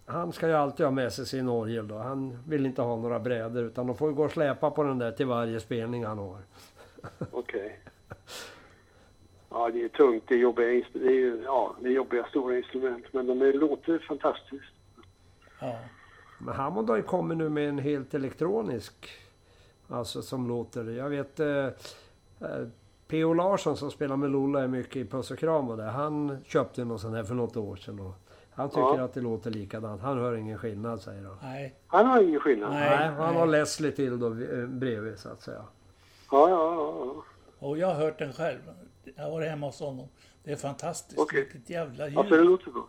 Han 0.05 0.31
ska 0.33 0.47
ju 0.47 0.53
alltid 0.53 0.85
ha 0.85 0.91
med 0.91 1.13
sig 1.13 1.25
sin 1.25 1.49
orgel 1.49 1.87
då. 1.87 1.97
Han 1.97 2.37
vill 2.47 2.65
inte 2.65 2.81
ha 2.81 2.95
några 2.95 3.19
brädor 3.19 3.63
utan 3.63 3.87
de 3.87 3.95
får 3.97 4.09
ju 4.09 4.15
gå 4.15 4.23
och 4.25 4.31
släpa 4.31 4.71
på 4.71 4.83
den 4.83 4.97
där 4.99 5.11
till 5.11 5.25
varje 5.25 5.59
spelning 5.59 6.05
han 6.05 6.17
har. 6.17 6.37
Okej. 7.31 7.79
Ja, 9.49 9.69
det 9.73 9.83
är 9.83 9.87
tungt. 9.89 10.23
Det 10.27 10.35
är 10.35 10.39
jobbiga, 10.39 10.83
det 10.93 11.07
är, 11.07 11.43
ja, 11.43 11.75
det 11.81 11.87
är 11.87 11.91
jobbiga 11.91 12.25
stora 12.25 12.57
instrument, 12.57 13.05
men 13.11 13.27
de 13.27 13.41
är, 13.41 13.53
låter 13.53 13.99
fantastiskt. 13.99 14.73
Ja. 15.59 15.79
Men 16.39 16.55
Hammond 16.55 16.89
har 16.89 16.97
ju 16.97 17.03
kommit 17.03 17.37
nu 17.37 17.49
med 17.49 17.69
en 17.69 17.79
helt 17.79 18.13
elektronisk. 18.13 19.09
Alltså 19.87 20.21
som 20.21 20.47
låter... 20.47 20.89
Jag 20.89 21.09
vet... 21.09 21.39
Eh, 21.39 21.47
eh, 22.39 22.67
P.O. 23.07 23.33
Larsson 23.33 23.77
som 23.77 23.91
spelar 23.91 24.15
med 24.17 24.31
Lola 24.31 24.63
är 24.63 24.67
mycket 24.67 24.95
i 24.95 25.05
Puss 25.05 25.31
och 25.31 25.37
Kram 25.39 25.69
och 25.69 25.77
det. 25.77 25.83
Han 25.83 26.37
köpte 26.45 26.85
någon 26.85 26.99
sån 26.99 27.13
här 27.13 27.23
för 27.23 27.33
något 27.35 27.57
år 27.57 27.75
sedan. 27.75 27.99
Och 27.99 28.13
han 28.51 28.69
tycker 28.69 28.81
Ja. 28.81 29.01
att 29.01 29.13
det 29.13 29.21
låter 29.21 29.51
likadant. 29.51 30.01
Han 30.01 30.17
hör 30.17 30.35
ingen 30.35 30.57
skillnad 30.57 31.01
säger 31.01 31.23
han. 31.23 31.37
Nej. 31.41 31.75
Han 31.87 32.05
har 32.05 32.21
ingen 32.21 32.39
skillnad. 32.39 32.71
Nej. 32.73 32.89
Nej, 32.99 33.09
han 33.09 33.35
har 33.35 33.47
Leslie 33.47 33.91
till 33.91 34.19
då 34.19 34.27
eh, 34.27 34.65
bredvid 34.67 35.19
så 35.19 35.29
att 35.29 35.41
säga. 35.41 35.61
Ja, 36.31 36.49
ja, 36.49 36.73
ja. 36.75 37.13
ja. 37.15 37.23
Och 37.67 37.77
jag 37.77 37.87
har 37.87 37.93
hört 37.95 38.19
den 38.19 38.33
själv. 38.33 38.59
Jag 39.15 39.23
har 39.23 39.31
varit 39.31 39.49
hemma 39.49 39.65
hos 39.65 39.79
honom. 39.79 40.07
Det 40.43 40.51
är 40.51 40.55
fantastiskt. 40.55 41.19
Okej. 41.19 41.43
Vilket 41.53 41.69
jävla 41.69 42.07
ljud. 42.07 42.17
Alltså 42.17 42.35
det 42.35 42.43
låter 42.43 42.71
bra. 42.71 42.87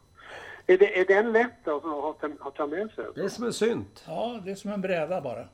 Är, 0.66 0.78
det, 0.78 1.00
är 1.00 1.06
den 1.06 1.32
lätt 1.32 1.68
alltså, 1.68 1.88
att 1.88 2.20
ha, 2.20 2.48
att 2.48 2.54
ta 2.54 2.66
med 2.66 2.90
sig? 2.90 3.04
Det 3.14 3.20
är 3.20 3.28
som 3.28 3.44
en 3.44 3.52
synt. 3.52 4.04
Ja, 4.06 4.40
det 4.44 4.50
är 4.50 4.54
som 4.54 4.70
en 4.70 4.80
bräda 4.80 5.20
bara. 5.20 5.48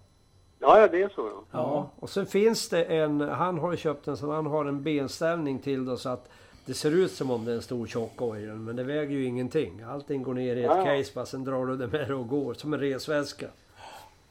Ja, 0.58 0.80
ja, 0.80 0.88
det 0.88 1.02
är 1.02 1.08
så 1.08 1.30
ja. 1.34 1.44
Ja. 1.50 1.90
Och 1.98 2.10
sen 2.10 2.26
finns 2.26 2.68
det 2.68 2.84
en... 2.84 3.20
Han 3.20 3.58
har 3.58 3.76
köpt 3.76 4.08
en 4.08 4.16
sån. 4.16 4.30
Han 4.30 4.46
har 4.46 4.64
en 4.64 4.82
benställning 4.82 5.58
till 5.58 5.84
då 5.84 5.96
så 5.96 6.08
att 6.08 6.30
det 6.66 6.74
ser 6.74 6.90
ut 6.90 7.12
som 7.12 7.30
om 7.30 7.44
det 7.44 7.52
är 7.52 7.56
en 7.56 7.62
stor 7.62 7.86
tjock 7.86 8.22
oil. 8.22 8.52
Men 8.52 8.76
det 8.76 8.84
väger 8.84 9.12
ju 9.16 9.24
ingenting. 9.24 9.82
Allting 9.82 10.22
går 10.22 10.34
ner 10.34 10.56
i 10.56 10.64
ett 10.64 10.70
Ja. 10.76 10.84
case 10.84 11.12
bara. 11.14 11.26
Sen 11.26 11.44
drar 11.44 11.66
du 11.66 11.76
det 11.76 11.86
med 11.86 12.00
dig 12.08 12.14
och 12.14 12.28
går. 12.28 12.54
Som 12.54 12.74
en 12.74 12.80
resväska. 12.80 13.46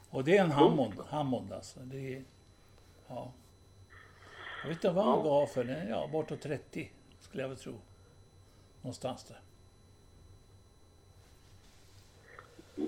Och 0.10 0.24
det 0.24 0.38
är 0.38 0.44
en 0.44 0.52
Hammond. 0.52 0.94
Hammond 1.10 1.54
alltså. 1.54 1.80
Det 1.80 2.14
är, 2.16 2.24
ja. 3.08 3.32
Jag 4.64 4.70
vet 4.70 4.78
inte 4.78 4.90
vad 4.90 5.06
han 5.06 5.24
gav 5.24 5.46
för 5.46 5.64
den. 5.64 5.90
Ja, 5.90 6.10
bortåt 6.12 6.42
30 6.42 6.92
skulle 7.20 7.44
jag 7.44 7.50
väl 7.50 7.58
tro. 7.58 7.74
Någonstans 8.82 9.24
där. 9.24 9.40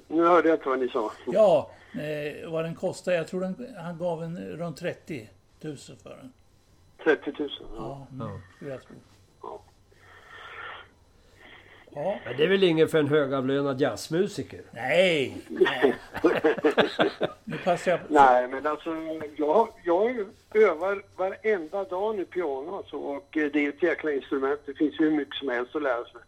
Nu 0.07 0.23
hörde 0.23 0.49
jag 0.49 0.57
inte 0.57 0.69
vad 0.69 0.79
ni 0.79 0.89
sa. 0.89 1.11
Ja, 1.27 1.71
eh, 1.93 2.49
vad 2.49 2.63
den 2.63 2.75
kostar. 2.75 3.11
Jag 3.11 3.27
tror 3.27 3.41
den, 3.41 3.75
han 3.77 3.97
gav 3.97 4.23
en 4.23 4.38
runt 4.38 4.77
30 4.77 5.29
000 5.61 5.77
för 5.77 6.17
den. 6.17 6.33
30 7.03 7.33
000. 7.39 7.49
Ja. 7.59 7.67
Ja, 7.77 8.25
mm, 8.25 8.41
skulle 8.55 8.71
jag 8.71 8.83
tro. 8.83 8.95
Ja. 11.95 12.19
Men 12.25 12.38
det 12.38 12.43
är 12.43 12.47
väl 12.47 12.63
inget 12.63 12.91
för 12.91 12.99
en 12.99 13.08
högavlönad 13.08 13.81
jazzmusiker? 13.81 14.62
nej. 14.71 15.38
nej. 15.49 15.95
Nu 17.43 17.58
passar 17.58 17.91
jag 17.91 18.08
på. 18.08 18.13
Nej, 18.13 18.47
men 18.47 18.67
alltså 18.67 18.95
jag, 19.36 19.67
jag 19.84 20.25
övar 20.53 21.03
varenda 21.15 21.84
dag 21.84 22.15
nu 22.15 22.25
piano 22.25 22.77
alltså, 22.77 22.95
och 22.97 23.38
eh, 23.38 23.49
det 23.53 23.65
är 23.65 23.69
ett 23.69 23.84
jäkla 23.84 24.12
instrument. 24.12 24.60
Det 24.65 24.73
finns 24.73 24.99
ju 24.99 25.05
hur 25.05 25.17
mycket 25.17 25.36
som 25.36 25.49
helst 25.49 25.75
att 25.75 25.81
lära 25.81 26.03
sig. 26.03 26.21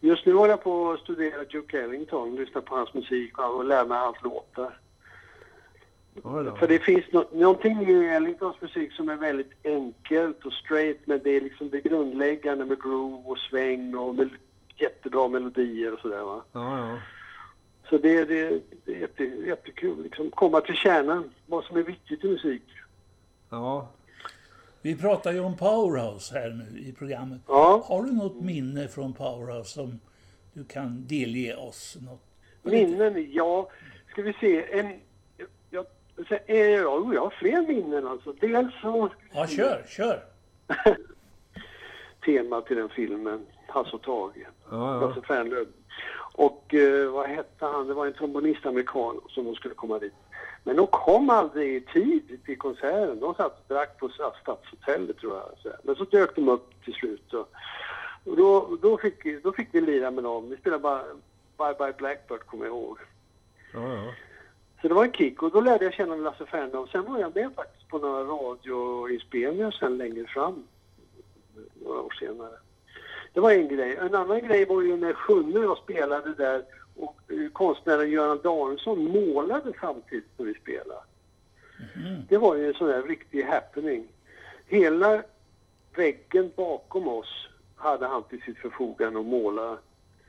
Just 0.00 0.26
nu 0.26 0.32
håller 0.32 0.52
jag 0.52 0.62
på 0.62 0.92
att 0.92 1.00
studera 1.00 1.44
Duke 1.44 1.80
Ellington, 1.80 2.36
lyssna 2.36 2.60
på 2.60 2.76
hans 2.76 2.94
musik 2.94 3.38
och, 3.38 3.64
lära 3.64 3.84
mig 3.84 3.98
hans 3.98 4.22
låtar. 4.22 4.78
För 6.58 6.68
det 6.68 6.78
finns 6.78 7.04
nå 7.12 7.24
någonting 7.32 7.88
i 7.88 8.08
Ellingtons 8.08 8.60
musik 8.60 8.92
som 8.92 9.08
är 9.08 9.16
väldigt 9.16 9.52
enkelt 9.64 10.46
och 10.46 10.52
straight 10.52 10.98
men 11.04 11.20
det 11.24 11.30
är 11.30 11.40
liksom 11.40 11.70
det 11.70 11.80
grundläggande 11.80 12.64
med 12.64 12.82
groove 12.82 13.22
och 13.24 13.38
sväng 13.38 13.94
och 13.94 14.14
jättebra 14.76 15.28
melodier 15.28 15.92
och 15.92 16.00
sådär 16.00 16.22
va. 16.22 16.44
Ja, 16.52 16.78
ja. 16.78 16.98
Så 17.88 17.98
det, 17.98 18.24
det, 18.24 18.60
det 18.84 18.94
är 18.94 19.00
jätte, 19.00 19.24
jättekul 19.24 20.02
liksom 20.02 20.30
komma 20.30 20.60
till 20.60 20.74
kärnan, 20.74 21.30
vad 21.46 21.64
som 21.64 21.76
är 21.76 21.82
viktigt 21.82 22.24
i 22.24 22.28
musik. 22.28 22.62
Ja. 23.50 23.88
Vi 24.82 24.96
pratar 24.96 25.32
ju 25.32 25.40
om 25.40 25.56
Powerhouse 25.56 26.38
här 26.38 26.50
nu 26.50 26.78
i 26.78 26.92
programmet. 26.92 27.40
Ja, 27.46 27.84
Har 27.86 28.02
du 28.02 28.12
något 28.12 28.40
minne 28.40 28.88
från 28.88 29.12
Powerhouse 29.12 29.70
som 29.70 30.00
du 30.52 30.64
kan 30.64 31.06
delge 31.06 31.56
oss? 31.56 31.96
Något? 32.00 32.20
minnen, 32.64 33.32
ja. 33.32 33.70
Ska 34.10 34.22
vi 34.22 34.32
se, 34.32 34.78
en... 34.78 35.00
Jag, 35.70 35.86
jag, 36.16 36.40
jag, 36.46 37.14
jag 37.14 37.20
har 37.20 37.34
fler 37.38 37.62
minnen 37.62 38.06
alltså. 38.06 38.32
Dels 38.32 38.74
så... 38.80 39.10
Ja, 39.32 39.46
kör, 39.46 39.84
kör. 39.88 40.24
Tema 42.24 42.60
till 42.60 42.76
den 42.76 42.88
filmen, 42.88 43.46
Hasse 43.68 43.96
och 43.96 44.02
Tage. 44.02 44.46
Ja, 44.70 45.00
Lasse 45.00 45.20
ja. 45.20 45.26
Fernlöv. 45.26 45.66
Och 46.34 46.74
eh, 46.74 47.10
vad 47.10 47.28
hette 47.28 47.66
han? 47.66 47.86
Det 47.86 47.94
var 47.94 48.06
en 48.06 48.12
trombonist 48.12 48.66
amerikan 48.66 49.20
som 49.28 49.44
de 49.44 49.54
skulle 49.54 49.74
komma 49.74 49.98
dit. 49.98 50.14
Men 50.64 50.76
de 50.76 50.86
kom 50.86 51.30
aldrig 51.30 51.76
i 51.76 51.80
tid 51.80 52.38
till 52.44 52.58
konserten. 52.58 53.20
De 53.20 53.34
satt 53.34 53.60
och 53.60 53.74
drack 53.74 53.98
på 53.98 54.08
Stadshotellet 54.08 55.18
tror 55.18 55.36
jag. 55.36 55.72
Men 55.82 55.94
så 55.94 56.04
dök 56.04 56.36
de 56.36 56.48
upp 56.48 56.84
till 56.84 56.94
slut. 56.94 57.34
Och, 57.34 57.48
och 58.24 58.36
då, 58.36 58.78
då, 58.82 58.98
fick, 58.98 59.42
då 59.42 59.52
fick 59.52 59.68
vi 59.72 59.80
lira 59.80 60.10
med 60.10 60.24
dem. 60.24 60.50
Vi 60.50 60.56
spelade 60.56 60.82
bara 60.82 61.02
Bye 61.58 61.74
Bye 61.78 61.92
Blackbird 61.98 62.46
kommer 62.46 62.64
jag 62.64 62.74
ihåg. 62.74 62.98
ja, 63.72 63.94
ja. 63.94 64.12
Så 64.82 64.88
det 64.88 64.94
var 64.94 65.04
en 65.04 65.12
kick 65.12 65.42
och 65.42 65.50
då 65.50 65.60
lärde 65.60 65.84
jag 65.84 65.94
känna 65.94 66.14
Lasse 66.14 66.46
Fernlöv. 66.46 66.86
Sen 66.86 67.04
var 67.04 67.18
jag 67.18 67.34
med 67.34 67.50
faktiskt 67.56 67.88
på 67.88 67.98
några 67.98 68.22
radioinspelningar 68.22 69.70
sen 69.70 69.98
längre 69.98 70.26
fram. 70.26 70.64
Några 71.84 72.00
år 72.00 72.16
senare. 72.20 72.58
Det 73.34 73.40
var 73.40 73.52
en 73.52 73.68
grej. 73.68 73.96
En 73.96 74.14
annan 74.14 74.40
grej 74.40 74.64
var 74.64 74.82
ju 74.82 74.96
när 74.96 75.12
Sjunne 75.12 75.58
och 75.58 75.64
jag 75.64 75.78
spelade 75.78 76.34
där 76.34 76.62
och 76.96 77.16
eh, 77.28 77.50
konstnären 77.52 78.10
Göran 78.10 78.40
Danielsson 78.42 79.04
målade 79.04 79.72
samtidigt 79.80 80.28
när 80.36 80.46
vi 80.46 80.54
spelade. 80.54 81.00
Det 82.28 82.38
var 82.38 82.54
ju 82.56 82.68
en 82.68 82.74
sån 82.74 82.88
där 82.88 83.02
riktig 83.02 83.42
happening. 83.42 84.06
Hela 84.66 85.22
väggen 85.96 86.50
bakom 86.56 87.08
oss 87.08 87.48
hade 87.76 88.06
han 88.06 88.22
till 88.22 88.42
sitt 88.42 88.58
förfogande 88.58 89.20
att 89.20 89.26
måla. 89.26 89.78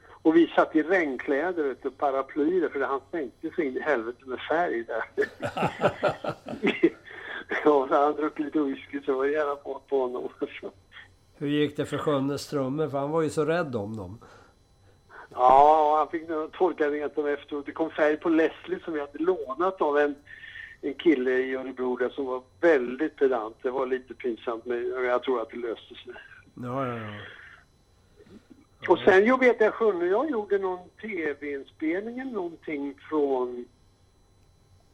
Och 0.10 0.36
vi 0.36 0.48
satt 0.48 0.76
i 0.76 0.84
regnkläder 0.84 1.76
och 1.84 1.98
paraplyer 1.98 2.70
för 2.70 2.80
han 2.80 3.02
tänkte 3.12 3.50
så 3.56 3.62
in 3.62 3.78
i 3.78 3.80
helvete 3.80 4.26
med 4.26 4.40
färg 4.40 4.84
där. 4.84 5.04
ja, 7.66 7.88
så 7.90 7.96
han 7.96 8.16
druckit 8.16 8.46
lite 8.46 8.60
whisky 8.60 9.02
så 9.06 9.18
var 9.18 9.26
det 9.26 9.32
gärna 9.32 9.56
på, 9.56 9.82
på 9.90 10.02
honom. 10.02 10.30
Hur 11.38 11.48
gick 11.48 11.78
det 11.78 11.86
för 11.86 11.98
Sjönnes 11.98 12.42
Strömme? 12.42 12.90
För 12.90 12.98
han 12.98 13.12
var 13.12 13.22
ju 13.22 13.30
så 13.30 13.46
rädd 13.46 13.76
om 13.76 13.98
dem. 13.98 14.20
Ja, 15.30 15.96
han 15.98 16.08
fick 16.08 16.30
nog 16.30 16.52
torka 16.52 16.90
rent 16.90 17.16
dem 17.16 17.26
efteråt. 17.26 17.66
Det 17.66 17.72
kom 17.72 17.90
färg 17.90 18.18
på 18.18 18.30
Leslie 18.30 18.80
som 18.84 18.94
vi 18.94 19.00
hade 19.00 19.20
lånat 19.20 19.82
av 19.82 19.98
en, 19.98 20.16
en 20.82 20.94
kille 20.94 21.32
i 21.32 21.56
Örebro 21.56 21.96
där 21.96 22.10
som 22.10 22.26
var 22.26 22.42
väldigt 22.62 23.16
pedant. 23.16 23.56
Det 23.62 23.72
var 23.72 23.86
lite 23.86 24.14
pinsamt 24.14 24.66
men 24.66 24.90
jag 24.90 25.24
tror 25.24 25.42
att 25.42 25.50
det 25.50 25.58
löste 25.58 25.96
sig. 25.96 26.14
Ja, 26.54 26.88
ja, 26.88 26.98
ja. 26.98 27.08
Och 28.90 29.00
sen 29.00 29.26
jag 29.26 29.40
vet 29.40 29.62
jag 29.62 29.74
Sjunne, 29.74 30.06
jag 30.06 30.30
gjorde 30.30 30.58
någon 30.58 30.90
tv-inspelning 31.02 32.20
eller 32.20 32.32
någonting 32.32 32.96
från 33.10 33.66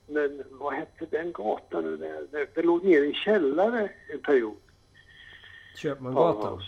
men 0.08 0.44
vad 0.50 0.74
hette 0.74 1.06
den 1.10 1.32
gatan 1.32 1.84
nu? 1.84 1.98
Det, 2.32 2.56
det 2.56 2.62
låg 2.62 2.84
ner 2.84 3.04
i 3.04 3.08
en 3.08 3.14
källare 3.14 3.90
en 4.14 4.20
period. 4.20 4.58
Köpmangatan. 5.76 6.42
Powerhouse. 6.42 6.66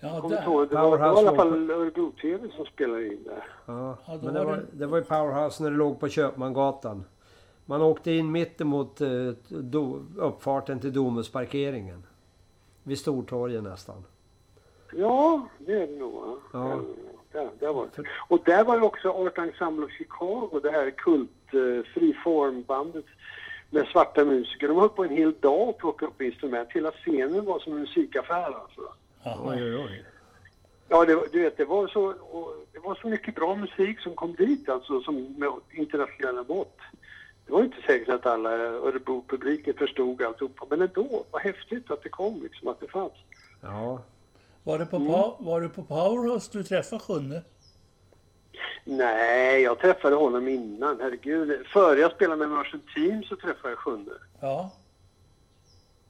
Ja, 0.00 0.08
där. 0.28 0.42
ihåg, 0.42 0.68
det 0.68 0.74
var, 0.74 0.90
det 0.90 0.98
var 0.98 1.22
i 1.22 1.26
alla 1.26 1.36
fall 1.36 1.70
Örebro-TV 1.70 2.48
som 2.56 2.66
spelade 2.66 3.06
in 3.06 3.24
där. 3.24 3.44
Ja, 3.66 3.96
men 4.22 4.34
det 4.34 4.44
var 4.44 4.56
det- 4.56 4.66
det 4.72 4.86
var 4.86 4.98
ju 4.98 5.04
Powerhouse 5.04 5.62
när 5.62 5.70
det 5.70 5.76
låg 5.76 6.00
på 6.00 6.08
Köpmangatan. 6.08 7.04
Man 7.66 7.82
åkte 7.82 8.12
in 8.12 8.32
mittemot 8.32 9.00
eh, 9.00 9.08
do, 9.48 10.00
uppfarten 10.16 10.80
till 10.80 10.92
Domusparkeringen. 10.92 12.02
Vid 12.82 12.98
Stortorget 12.98 13.62
nästan. 13.62 14.04
Ja, 14.92 15.48
det 15.58 15.72
är 15.72 15.86
det 15.86 15.96
nog. 15.98 16.38
Ja. 16.52 16.80
Där, 17.32 17.50
där 17.60 17.72
var 17.72 17.88
det. 17.96 18.02
Och 18.28 18.38
där 18.44 18.64
var 18.64 18.76
ju 18.76 18.82
också 18.82 19.08
Art 19.10 19.38
Ensemble 19.38 19.84
of 19.86 19.90
Chicago, 19.92 20.60
det 20.62 20.70
här 20.70 20.90
kult 20.90 21.30
eh, 21.52 21.84
freeform-bandet 21.94 23.04
med 23.70 23.86
svarta 23.86 24.24
musiker. 24.24 24.68
De 24.68 24.76
höll 24.76 24.88
på 24.88 25.04
en 25.04 25.16
hel 25.16 25.32
dag 25.40 25.68
och 25.68 25.78
plockade 25.78 26.10
upp 26.12 26.20
instrument. 26.22 26.68
Hela 26.72 26.90
scenen 26.90 27.44
var 27.44 27.58
som 27.58 27.72
en 27.72 27.78
musikaffär 27.80 28.44
alltså. 28.62 28.80
Jaha. 29.22 29.54
Oj, 29.56 29.76
oj. 29.76 30.04
Ja, 30.88 31.04
det, 31.04 31.20
du 31.32 31.42
vet, 31.42 31.56
det 31.56 31.64
var, 31.64 31.88
så, 31.88 32.04
och 32.06 32.54
det 32.72 32.78
var 32.78 32.94
så 32.94 33.08
mycket 33.08 33.34
bra 33.34 33.54
musik 33.54 34.00
som 34.00 34.14
kom 34.14 34.34
dit 34.34 34.68
alltså, 34.68 35.00
som 35.00 35.34
med 35.38 35.50
internationella 35.70 36.44
mått. 36.48 36.78
Det 37.46 37.52
var 37.52 37.64
inte 37.64 37.82
säkert 37.86 38.08
att 38.08 38.26
alla 38.26 38.50
Örebro-publiken 38.58 39.74
förstod 39.74 40.22
alltihopa, 40.22 40.66
men 40.70 40.82
ändå, 40.82 41.24
vad 41.30 41.42
häftigt 41.42 41.90
att 41.90 42.02
det 42.02 42.08
kom 42.08 42.42
liksom, 42.42 42.68
att 42.68 42.80
det 42.80 42.88
fanns. 42.88 43.12
Ja. 43.62 44.02
Var 44.62 44.78
det 44.78 44.86
på, 44.86 44.98
pa- 44.98 45.36
var 45.38 45.60
det 45.60 45.68
på 45.68 45.82
Powerhouse 45.82 46.50
du 46.52 46.64
träffade 46.64 47.02
Sjunne? 47.02 47.42
Nej, 48.84 49.62
jag 49.62 49.78
träffade 49.78 50.16
honom 50.16 50.48
innan. 50.48 51.00
Herregud. 51.00 51.66
Före 51.66 52.00
jag 52.00 52.12
spelade 52.12 52.38
med 52.46 52.58
Merchant 52.58 52.84
Team 52.94 53.22
så 53.22 53.36
träffade 53.36 53.68
jag 53.68 53.78
Sjunne. 53.78 54.12
Ja. 54.40 54.70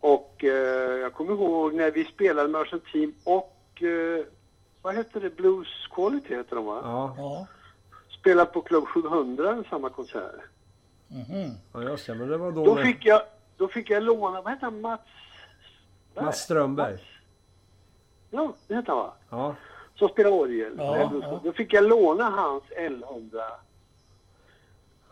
Och 0.01 0.45
eh, 0.45 0.51
jag 1.01 1.13
kommer 1.13 1.33
ihåg 1.33 1.75
när 1.75 1.91
vi 1.91 2.05
spelade 2.05 2.49
Merchant 2.49 2.85
Team 2.93 3.15
och 3.25 3.83
eh, 3.83 4.25
vad 4.83 4.95
hette 4.95 5.21
det? 5.21 5.31
Blues 5.37 5.87
Quality 5.91 6.35
heter 6.37 6.57
de 6.57 6.65
va? 6.67 6.81
Ja, 6.85 7.15
Ja. 7.19 7.47
Spelade 8.21 8.51
på 8.51 8.61
Club 8.63 8.87
700 8.87 9.65
samma 9.71 9.91
konsert. 9.91 10.35
Mhm. 11.09 11.51
ja 11.73 11.83
just 11.83 12.07
det. 12.07 12.15
Men 12.15 12.29
det 12.29 12.37
var 12.37 12.53
då, 12.53 12.65
Då 12.65 12.75
med 12.75 12.85
fick 12.87 13.05
jag, 13.07 13.23
då 13.57 13.69
fick 13.69 13.91
jag 13.91 14.03
låna, 14.03 14.43
vad 14.43 14.53
heter 14.53 14.65
han, 14.65 14.81
Mats? 14.81 15.01
Mats 16.15 16.39
Strömberg. 16.41 16.99
Ja, 18.31 18.53
det 18.69 18.75
heter 18.75 18.89
han 18.93 18.99
va? 18.99 19.13
Ja, 19.31 19.55
Som 19.95 20.09
spelar 20.09 20.31
orgel. 20.31 20.73
Ja, 20.79 21.11
Då- 21.13 21.21
ja. 21.23 21.41
Då 21.45 21.53
fick 21.53 21.73
jag 21.73 21.85
låna 21.85 22.31
hans 22.31 22.63
L100. 22.79 23.31
ja 23.33 23.57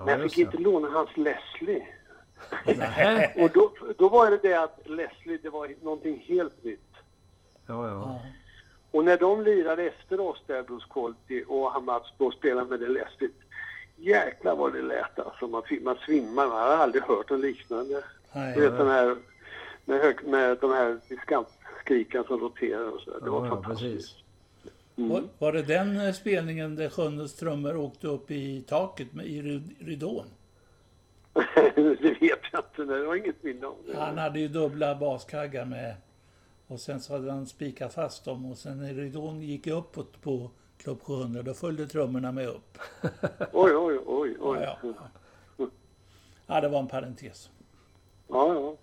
Men 0.04 0.08
jag 0.08 0.22
fick 0.22 0.38
inte 0.38 0.56
låna 0.58 0.88
hans 0.88 1.16
Leslie. 1.16 1.86
Och 3.42 3.50
då, 3.54 3.72
då 3.98 4.08
var 4.08 4.30
det 4.30 4.36
det 4.42 4.54
att 4.54 4.80
Leslie, 4.84 5.38
det 5.42 5.50
var 5.50 5.74
någonting 5.82 6.24
helt 6.28 6.64
nytt. 6.64 6.80
Ja, 7.66 7.88
ja. 7.88 8.20
Och 8.90 9.04
när 9.04 9.16
de 9.18 9.42
lirade 9.44 9.82
efter 9.82 10.20
oss 10.20 10.42
där, 10.46 10.62
Bruce 10.62 10.86
Quality, 10.90 11.44
och 11.48 11.72
han 11.72 11.84
Mats 11.84 12.12
då 12.18 12.30
spelade 12.30 12.66
med 12.70 12.80
det 12.80 12.88
Leslie. 12.88 13.30
Jäklar 13.96 14.56
vad 14.56 14.72
det 14.72 14.82
lät 14.82 15.18
alltså. 15.18 15.46
Man, 15.46 15.62
man 15.82 15.96
svimmar. 16.06 16.46
Man 16.46 16.56
har 16.58 16.76
aldrig 16.76 17.02
hört 17.02 17.30
något 17.30 17.40
liknande. 17.40 18.04
Nej. 18.32 18.54
Du 18.54 18.60
vet 18.60 18.78
den 18.78 18.88
här 18.90 19.16
med, 19.84 20.00
hög, 20.00 20.26
med 20.26 20.58
de 20.60 20.70
här 20.72 21.00
diskantskrikan 21.08 22.24
som 22.24 22.40
roterar 22.40 22.94
och 22.94 23.00
så. 23.00 23.18
Det 23.18 23.30
var 23.30 23.46
ja, 23.46 23.50
fantastiskt. 23.50 23.92
precis. 23.92 24.21
Var, 24.94 25.22
var 25.38 25.52
det 25.52 25.62
den 25.62 26.00
eh, 26.00 26.12
spelningen 26.12 26.76
där 26.76 26.88
Sjunnes 26.88 27.34
trummor 27.34 27.76
åkte 27.76 28.06
upp 28.06 28.30
i 28.30 28.62
taket 28.62 29.12
med, 29.12 29.26
i 29.26 29.42
rid- 29.42 29.74
ridån? 29.78 30.26
det 31.74 32.20
vet 32.20 32.40
jag 32.52 32.64
inte. 32.64 32.84
Det 32.84 33.04
var 33.04 33.16
inget 33.16 33.42
minne 33.42 33.66
om. 33.66 33.76
Han 33.94 34.18
hade 34.18 34.40
ju 34.40 34.48
dubbla 34.48 34.94
baskaggar 34.94 35.64
med. 35.64 35.94
Och 36.66 36.80
sen 36.80 37.00
så 37.00 37.12
hade 37.12 37.32
han 37.32 37.46
spikat 37.46 37.94
fast 37.94 38.24
dem 38.24 38.50
och 38.50 38.58
sen 38.58 38.78
när 38.78 38.94
ridån 38.94 39.40
gick 39.42 39.66
uppåt 39.66 40.20
på 40.22 40.50
Club 40.78 41.02
700 41.02 41.42
då 41.42 41.54
följde 41.54 41.86
trummorna 41.86 42.32
med 42.32 42.48
upp. 42.48 42.78
Oj, 43.52 43.76
oj, 43.76 43.98
oj, 44.06 44.36
oj. 44.40 44.58
Ja, 44.62 44.76
ja. 45.56 45.66
ja, 46.46 46.60
det 46.60 46.68
var 46.68 46.78
en 46.78 46.88
parentes. 46.88 47.50
Ja, 48.28 48.54
ja. 48.54 48.76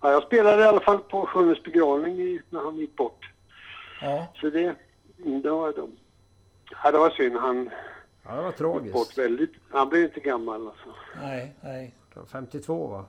ja 0.00 0.12
jag 0.12 0.22
spelade 0.22 0.62
i 0.62 0.66
alla 0.66 0.80
fall 0.80 0.98
på 0.98 1.26
Sjunnes 1.26 1.62
begravning 1.62 2.40
när 2.50 2.60
han 2.60 2.76
gick 2.76 2.96
bort. 2.96 3.31
Ja, 4.02 4.26
Så 4.34 4.50
det, 4.50 4.76
det 5.42 5.50
var 5.50 5.72
de. 5.72 5.96
Ja, 6.84 6.90
det 6.90 6.98
var 6.98 7.10
synd. 7.10 7.36
Han 7.36 7.70
Ja, 8.24 8.34
det 8.36 8.42
var 8.42 8.52
tragiskt. 8.52 8.92
bort 8.92 9.18
väldigt. 9.18 9.52
Han 9.70 9.88
blev 9.88 10.02
inte 10.04 10.20
gammal 10.20 10.66
alltså. 10.68 10.94
nej, 11.16 11.54
nej. 11.60 11.94
52 12.32 12.86
va? 12.86 13.04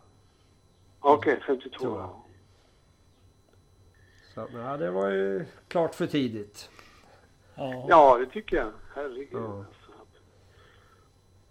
Okej, 1.00 1.44
52. 1.48 1.80
Tror 1.80 2.00
jag. 2.00 2.10
Så 4.34 4.48
ja, 4.54 4.78
det 4.78 4.92
var 4.92 5.10
ju 5.10 5.46
klart 5.68 5.96
för 5.96 6.08
tidigt. 6.08 6.70
Ja, 7.56 7.86
Ja, 7.90 8.18
det 8.18 8.26
tycker 8.26 8.58
jag. 8.58 8.72
Herregud. 8.96 9.28
Ja. 9.42 9.66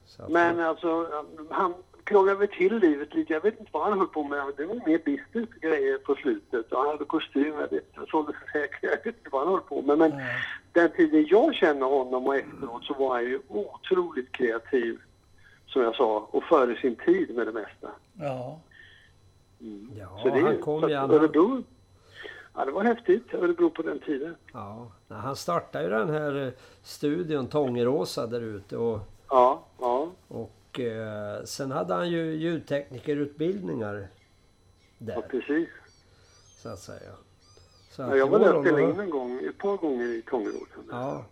Alltså. 0.02 0.28
Men 0.32 0.60
alltså, 0.60 1.08
han 1.50 1.74
krånglade 2.04 2.38
väl 2.38 2.48
till 2.48 2.78
livet 2.78 3.14
lite. 3.14 3.32
Jag 3.32 3.40
vet 3.40 3.60
inte 3.60 3.70
vad 3.72 3.88
han 3.88 3.98
höll 3.98 4.08
på 4.08 4.24
med. 4.24 4.44
Det 4.56 4.64
var 4.66 4.74
mer 4.74 4.98
business 4.98 5.48
grejer 5.60 5.98
på 5.98 6.14
slutet. 6.14 6.72
Och 6.72 6.78
han 6.78 6.88
hade 6.88 7.04
kostym. 7.04 7.54
Jag 7.60 7.70
vet 7.70 7.72
inte. 7.72 8.10
Så 8.10 8.22
det 8.22 8.32
säkert. 8.52 8.78
Jag 8.82 8.90
vet 8.90 9.06
inte 9.06 9.28
vad 9.32 9.42
han 9.42 9.52
höll 9.52 9.60
på 9.60 9.82
med. 9.82 9.98
Men 9.98 10.10
nej. 10.10 10.36
den 10.72 10.90
tiden 10.90 11.26
jag 11.28 11.54
känner 11.54 11.86
honom 11.86 12.26
och 12.26 12.36
efteråt 12.36 12.84
så 12.84 12.94
var 12.94 13.14
han 13.14 13.24
ju 13.24 13.40
otroligt 13.48 14.32
kreativ. 14.32 14.98
Som 15.66 15.82
jag 15.82 15.94
sa. 15.96 16.28
Och 16.30 16.44
före 16.44 16.76
sin 16.76 16.96
tid 16.96 17.34
med 17.36 17.46
det 17.46 17.52
mesta. 17.52 17.88
Ja, 18.14 18.60
ja, 19.98 20.20
Så 20.22 20.28
det, 20.28 20.40
han 20.40 20.58
kom 20.58 20.88
ju... 20.88 20.94
Örebro, 20.94 21.62
ja, 22.54 22.64
det 22.64 22.70
var 22.70 22.84
häftigt. 22.84 23.34
Örebro 23.34 23.70
på 23.70 23.82
den 23.82 23.98
tiden. 23.98 24.34
ja, 24.52 24.92
han 25.08 25.36
startade 25.36 25.84
ju 25.84 25.90
den 25.90 26.10
här 26.10 26.46
eh, 26.46 26.52
studion 26.82 27.46
Tångeråsa 27.46 28.26
där 28.26 28.40
ute 28.40 28.76
och, 28.76 29.00
Ja, 29.28 29.62
ja. 29.80 30.08
och 30.28 30.52
eh, 30.80 31.44
sen 31.44 31.70
hade 31.70 31.94
han 31.94 32.10
ju 32.10 32.32
ljudteknikerutbildningar 32.34 33.94
ja 33.94 34.06
där 34.98 35.20
precis. 35.22 35.68
så 36.56 36.68
att 36.68 36.78
säga. 36.78 37.12
Så 37.90 38.02
Ja, 38.02 38.06
att 38.06 38.18
jag 38.18 38.28
det 38.28 38.32
var 38.32 38.38
där 38.38 38.54
och 38.54 38.64
spelade 38.64 38.82
in 38.82 39.00
en 39.00 39.10
gång, 39.10 39.40
ett 39.48 39.58
par 39.58 39.76
gånger 39.76 40.04
i 40.04 40.22
Tångeråsen. 40.22 40.84
Ja. 40.90 41.24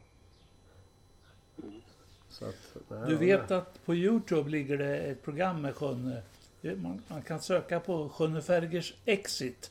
Så 2.28 2.44
att, 2.44 2.76
nej, 2.88 3.00
Du 3.06 3.12
ja, 3.12 3.18
vet 3.18 3.50
att 3.50 3.84
på 3.86 3.94
Youtube 3.94 4.50
ligger 4.50 4.78
det 4.78 4.96
ett 4.98 5.22
program 5.22 5.62
med 5.62 5.76
Sjunne. 5.76 6.22
Man, 6.60 7.02
man 7.08 7.22
kan 7.22 7.40
söka 7.40 7.80
på 7.80 8.08
Sjunne 8.08 8.42
Fergers 8.42 8.94
Exit. 9.04 9.70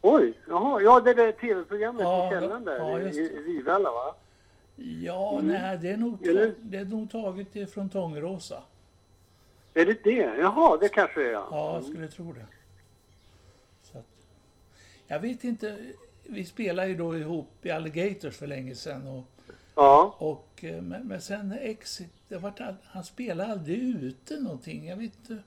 Oj, 0.00 0.34
jaha, 0.48 0.80
ja 0.80 1.00
det 1.00 1.14
där 1.14 1.32
tv-programmet 1.32 2.02
Ja, 2.02 2.26
i 2.26 2.30
källaren 2.30 2.64
där 2.64 2.76
ja, 2.76 3.00
i, 3.00 3.02
just 3.04 3.18
i 3.18 3.28
det. 3.28 3.40
Vivalla 3.40 3.90
va? 3.90 4.14
Ja, 4.76 5.40
nej, 5.42 5.78
det 5.78 5.88
är, 5.90 5.96
nog, 5.96 6.18
det 6.58 6.78
är 6.78 6.84
nog 6.84 7.10
taget 7.10 7.56
ifrån 7.56 7.88
Tångeråsa. 7.88 8.62
Är 9.74 9.86
det 9.86 10.04
det? 10.04 10.34
Jaha, 10.38 10.76
det 10.76 10.88
kanske 10.88 11.20
det 11.20 11.28
är 11.28 11.32
ja. 11.32 11.48
Ja, 11.50 11.74
jag 11.74 11.84
skulle 11.84 12.08
tro 12.08 12.32
det. 12.32 12.46
Så 13.82 13.98
att, 13.98 14.06
jag 15.06 15.20
vet 15.20 15.44
inte. 15.44 15.78
Vi 16.24 16.44
spelade 16.44 16.88
ju 16.88 16.94
då 16.96 17.18
ihop 17.18 17.66
i 17.66 17.70
Alligators 17.70 18.36
för 18.36 18.46
länge 18.46 18.74
sedan. 18.74 19.06
Och, 19.06 19.24
Ja, 19.74 20.14
och, 20.18 20.64
eh, 20.64 20.82
men, 20.82 21.08
men 21.08 21.20
sen 21.20 21.52
Exit, 21.60 22.12
det 22.28 22.36
var, 22.38 22.76
han 22.84 23.04
spelade 23.04 23.52
aldrig 23.52 23.78
ute 23.78 24.40
någonting. 24.40 24.88
Jag 24.88 24.96
vet 24.96 25.14
inte. 25.18 25.42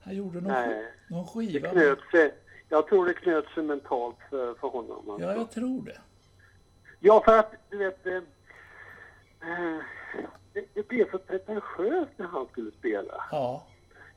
Han 0.00 0.16
gjorde 0.16 0.40
någon, 0.40 0.52
Nej. 0.52 0.92
någon 1.08 1.24
det 1.24 1.30
skiva. 1.30 1.68
knöt 1.70 1.98
sig. 2.10 2.34
Jag 2.68 2.86
tror 2.86 3.06
det 3.06 3.14
knöt 3.14 3.48
sig 3.54 3.62
mentalt 3.62 4.16
för, 4.30 4.54
för 4.54 4.68
honom. 4.68 5.10
Alltså. 5.10 5.28
Ja, 5.28 5.34
jag 5.34 5.50
tror 5.50 5.82
det. 5.84 6.00
Ja, 7.00 7.22
för 7.24 7.38
att 7.38 7.52
du 7.70 7.76
vet... 7.76 8.06
Eh, 8.06 8.14
eh, 9.40 9.78
det, 10.52 10.64
det 10.74 10.88
blev 10.88 11.10
för 11.10 11.18
pretentiöst 11.18 12.10
när 12.16 12.26
han 12.26 12.46
skulle 12.52 12.70
spela. 12.70 13.14
Ja, 13.30 13.66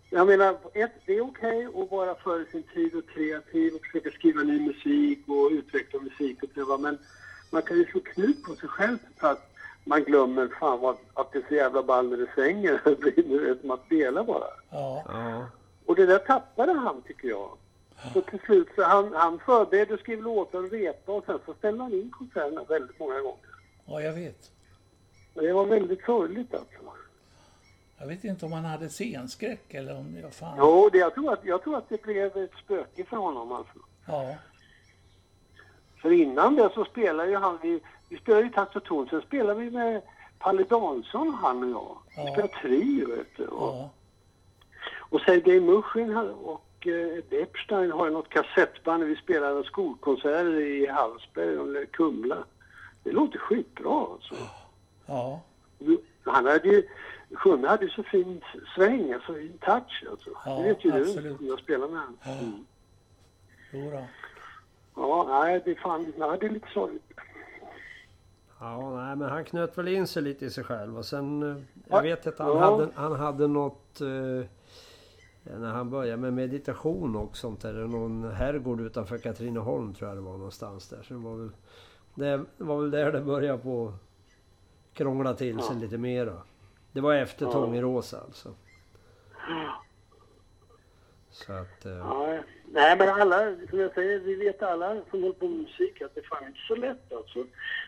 Jag 0.10 0.28
menar, 0.28 0.58
ett, 0.74 0.92
det 1.06 1.18
är 1.18 1.22
okej 1.22 1.66
att 1.66 1.92
vara 1.92 2.16
före 2.16 2.46
sin 2.52 2.64
tid 2.64 2.96
och 2.96 3.10
kreativ 3.10 3.74
och 3.76 3.82
försöka 3.82 4.10
skriva 4.12 4.42
ny 4.44 4.60
musik 4.68 5.20
och 5.28 5.50
utveckla 5.52 6.00
musik 6.00 6.44
och 6.44 6.54
pröva, 6.54 6.78
men 6.78 6.98
man 7.52 7.62
kan 7.62 7.78
ju 7.78 7.86
slå 7.86 8.00
knut 8.02 8.44
på 8.44 8.56
sig 8.56 8.70
själv 8.70 8.98
för 9.18 9.32
att 9.32 9.52
man 9.84 10.04
glömmer 10.04 10.48
fan 10.60 10.80
vad, 10.80 10.98
att 11.14 11.32
det 11.32 11.38
är 11.40 11.46
så 11.48 11.56
jävla 11.56 11.84
ball 11.84 12.10
när 12.10 12.18
det 12.18 12.28
svänger. 12.36 12.82
Det 12.86 12.96
blir 13.00 13.58
som 13.62 13.72
att 13.72 13.86
spela 13.86 14.24
bara. 14.24 14.48
ja, 14.72 15.04
Ja, 15.08 15.46
Och 15.86 15.96
det 15.96 16.06
där 16.06 16.20
tappade 16.20 16.74
han 16.74 17.02
tycker 17.02 17.28
jag. 17.28 17.50
Så 18.14 18.22
till 18.22 18.40
slut 18.40 18.68
så 18.76 18.84
han, 18.84 19.14
han 19.14 19.40
förberedde 19.40 19.94
och 19.94 20.00
skrev 20.00 20.22
låtar 20.22 20.60
och 20.60 20.72
repa 20.72 21.12
och 21.12 21.26
sen 21.26 21.40
så 21.46 21.54
ställde 21.54 21.84
han 21.84 21.94
in 21.94 22.12
konserterna 22.12 22.64
väldigt 22.64 23.00
många 23.00 23.22
gånger. 23.22 23.40
ja, 23.86 24.02
jag 24.02 24.14
vet. 24.14 24.52
Och 25.36 25.42
det 25.42 25.54
var 25.54 25.66
väldigt 25.66 26.06
sorgligt 26.06 26.54
alltså. 26.54 26.76
Jag 27.98 28.08
vet 28.08 28.24
inte 28.24 28.46
om 28.46 28.52
han 28.52 28.66
hade 28.66 28.90
scenskräck 28.90 29.74
eller 29.74 29.98
om... 29.98 30.18
Ja, 30.24 30.30
fan. 30.30 30.56
Jo, 30.58 30.90
det, 30.92 30.98
jag, 30.98 31.14
tror 31.14 31.34
att, 31.34 31.46
jag 31.46 31.64
tror 31.64 31.78
att 31.78 31.90
det 31.90 32.02
blev 32.02 32.38
ett 32.38 32.54
spöke 32.64 33.04
för 33.04 33.18
honom 33.18 33.52
alltså. 33.52 33.74
Ja, 34.08 34.36
För 36.02 36.12
innan 36.12 36.56
det 36.56 36.70
så 36.74 36.86
spelade 36.86 37.30
ju 37.30 37.36
han, 37.36 37.60
vi, 37.62 37.80
vi 38.10 38.18
spelade 38.18 38.44
ju 38.44 38.50
takt 38.50 38.76
och 38.76 38.84
ton, 38.84 39.08
sen 39.10 39.22
spelade 39.22 39.60
vi 39.60 39.72
med 39.72 40.02
Palle 40.40 40.64
Dansson 40.64 41.34
han 41.34 41.64
och 41.64 41.70
jag. 41.70 41.98
Vi 42.24 42.28
Ja. 42.28 42.32
spelade 42.34 42.54
trio 42.54 43.08
vet 43.16 43.38
du. 43.38 43.46
Och, 43.46 43.76
ja, 43.76 43.90
och 45.00 45.22
Sergej 45.22 45.60
Mushin 45.60 46.18
och 46.44 46.88
eh, 46.88 47.42
Epstein 47.42 47.92
har 47.92 48.06
ju 48.06 48.12
något 48.12 48.30
kassettband, 48.30 49.04
vi 49.04 49.16
spelade 49.16 49.64
skolkonserter 49.64 50.60
i 50.62 50.88
Hallsberg 50.88 51.54
eller 51.56 51.86
Kumla. 51.86 52.38
Det 53.04 53.12
låter 53.12 53.40
skitbra 53.40 54.00
alltså. 54.14 54.36
ja, 54.36 54.65
Han 56.24 56.46
hade 56.46 56.68
ju, 56.68 56.88
Sjunne 57.36 57.68
hade 57.68 57.84
ju 57.86 57.90
så 57.92 58.04
fin 58.04 58.42
sväng, 58.76 59.14
alltså 59.14 59.34
fin 59.34 59.58
touch 59.62 60.04
alltså. 60.12 60.30
Ja, 60.46 60.58
det 60.58 60.64
vet 60.64 60.86
ju 60.86 60.92
absolut. 61.02 61.40
du, 61.40 61.46
jag 61.48 61.60
spelar 61.60 61.88
med 61.88 62.00
honom. 62.00 62.18
Ja. 62.24 62.32
Mm. 62.32 62.66
jo 63.72 63.92
då. 63.92 64.08
Ja, 64.96 65.26
nej 65.30 65.62
det 65.66 65.72
är 65.72 65.76
fan, 65.76 66.14
nej, 66.18 66.38
det 66.40 66.46
är 66.46 66.50
lite 66.50 66.68
sorgligt. 66.74 67.12
ja 68.60 68.96
nej, 68.96 69.16
men 69.16 69.30
han 69.30 69.44
knöt 69.46 69.78
väl 69.78 69.88
in 69.88 70.08
sig 70.08 70.24
lite 70.24 70.46
i 70.46 70.50
sig 70.50 70.64
själv 70.64 70.98
och 70.98 71.06
sen... 71.06 71.44
eh, 71.44 71.58
Ja. 71.74 71.96
Jag 71.98 72.02
vet 72.04 72.28
att 72.28 72.40
han, 72.40 72.48
Ja. 72.48 72.60
hade, 72.72 72.90
han 72.96 73.16
hade 73.16 73.48
något... 73.48 74.02
Eh, 74.02 74.46
när 75.60 75.72
han 75.72 75.90
började 75.90 76.18
med 76.18 76.34
meditation 76.34 77.16
och 77.16 77.38
sånt 77.38 77.62
där. 77.62 77.74
Någon 77.74 78.32
herrgård 78.32 78.82
utanför 78.82 79.18
Katrineholm 79.18 79.94
tror 79.94 80.10
jag 80.10 80.18
det 80.18 80.22
var 80.22 80.38
någonstans 80.38 80.90
där. 80.90 81.04
Så 81.04 81.14
det 81.14 81.20
var 81.20 81.36
väl, 81.36 81.50
det 82.16 82.46
var 82.58 82.82
väl 82.82 82.92
där 82.92 83.12
det 83.12 83.22
började 83.22 83.58
på 83.58 83.94
krångla 84.96 85.34
till 85.34 85.60
sig 85.62 85.76
Ja. 85.76 85.82
lite 85.82 85.98
mera. 85.98 86.34
Det 86.92 87.02
var 87.02 87.14
efter 87.16 87.46
Ja. 87.46 87.52
Tångerås 87.52 88.14
alltså. 88.14 88.50
Så 91.32 91.54
att... 91.54 91.86
Eh, 91.86 91.92
Ja, 91.92 92.40
nej 92.72 92.98
men 92.98 93.10
alla, 93.10 93.56
som 93.70 93.80
jag 93.80 93.94
säger, 93.94 94.20
vi 94.20 94.36
vet 94.36 94.64
alla 94.64 94.96
som 95.10 95.22
håller 95.24 95.34
på 95.36 95.48
med 95.48 95.58
musik 95.60 96.02
att 96.02 96.16
det 96.16 96.22
är 96.22 96.26
fan 96.26 96.48
inte 96.48 96.60
så 96.68 96.76
lätt 96.76 97.14
alltså. 97.14 97.46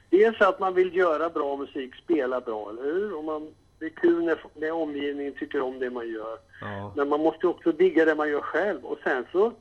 Dels 0.10 0.42
att 0.42 0.60
man 0.60 0.74
vill 0.74 0.96
göra 0.96 1.30
bra 1.30 1.56
musik, 1.58 1.96
spela 1.96 2.42
bra, 2.42 2.70
eller 2.70 2.84
hur? 2.84 3.16
Och 3.18 3.24
man, 3.24 3.54
det 3.80 3.86
är 3.86 3.90
kul 3.90 4.24
när, 4.26 4.40
när 4.54 4.72
omgivningen 4.72 5.34
tycker 5.34 5.62
om 5.62 5.80
det 5.80 5.90
man 5.90 6.08
gör. 6.10 6.38
ja. 6.62 6.94
Men 6.96 7.10
man 7.10 7.20
måste 7.20 7.48
också 7.48 7.72
digga 7.72 8.06
det 8.06 8.16
man 8.16 8.30
gör 8.30 8.42
själv. 8.42 8.86
Och 8.86 8.98
sen 9.04 9.26
så, 9.32 9.54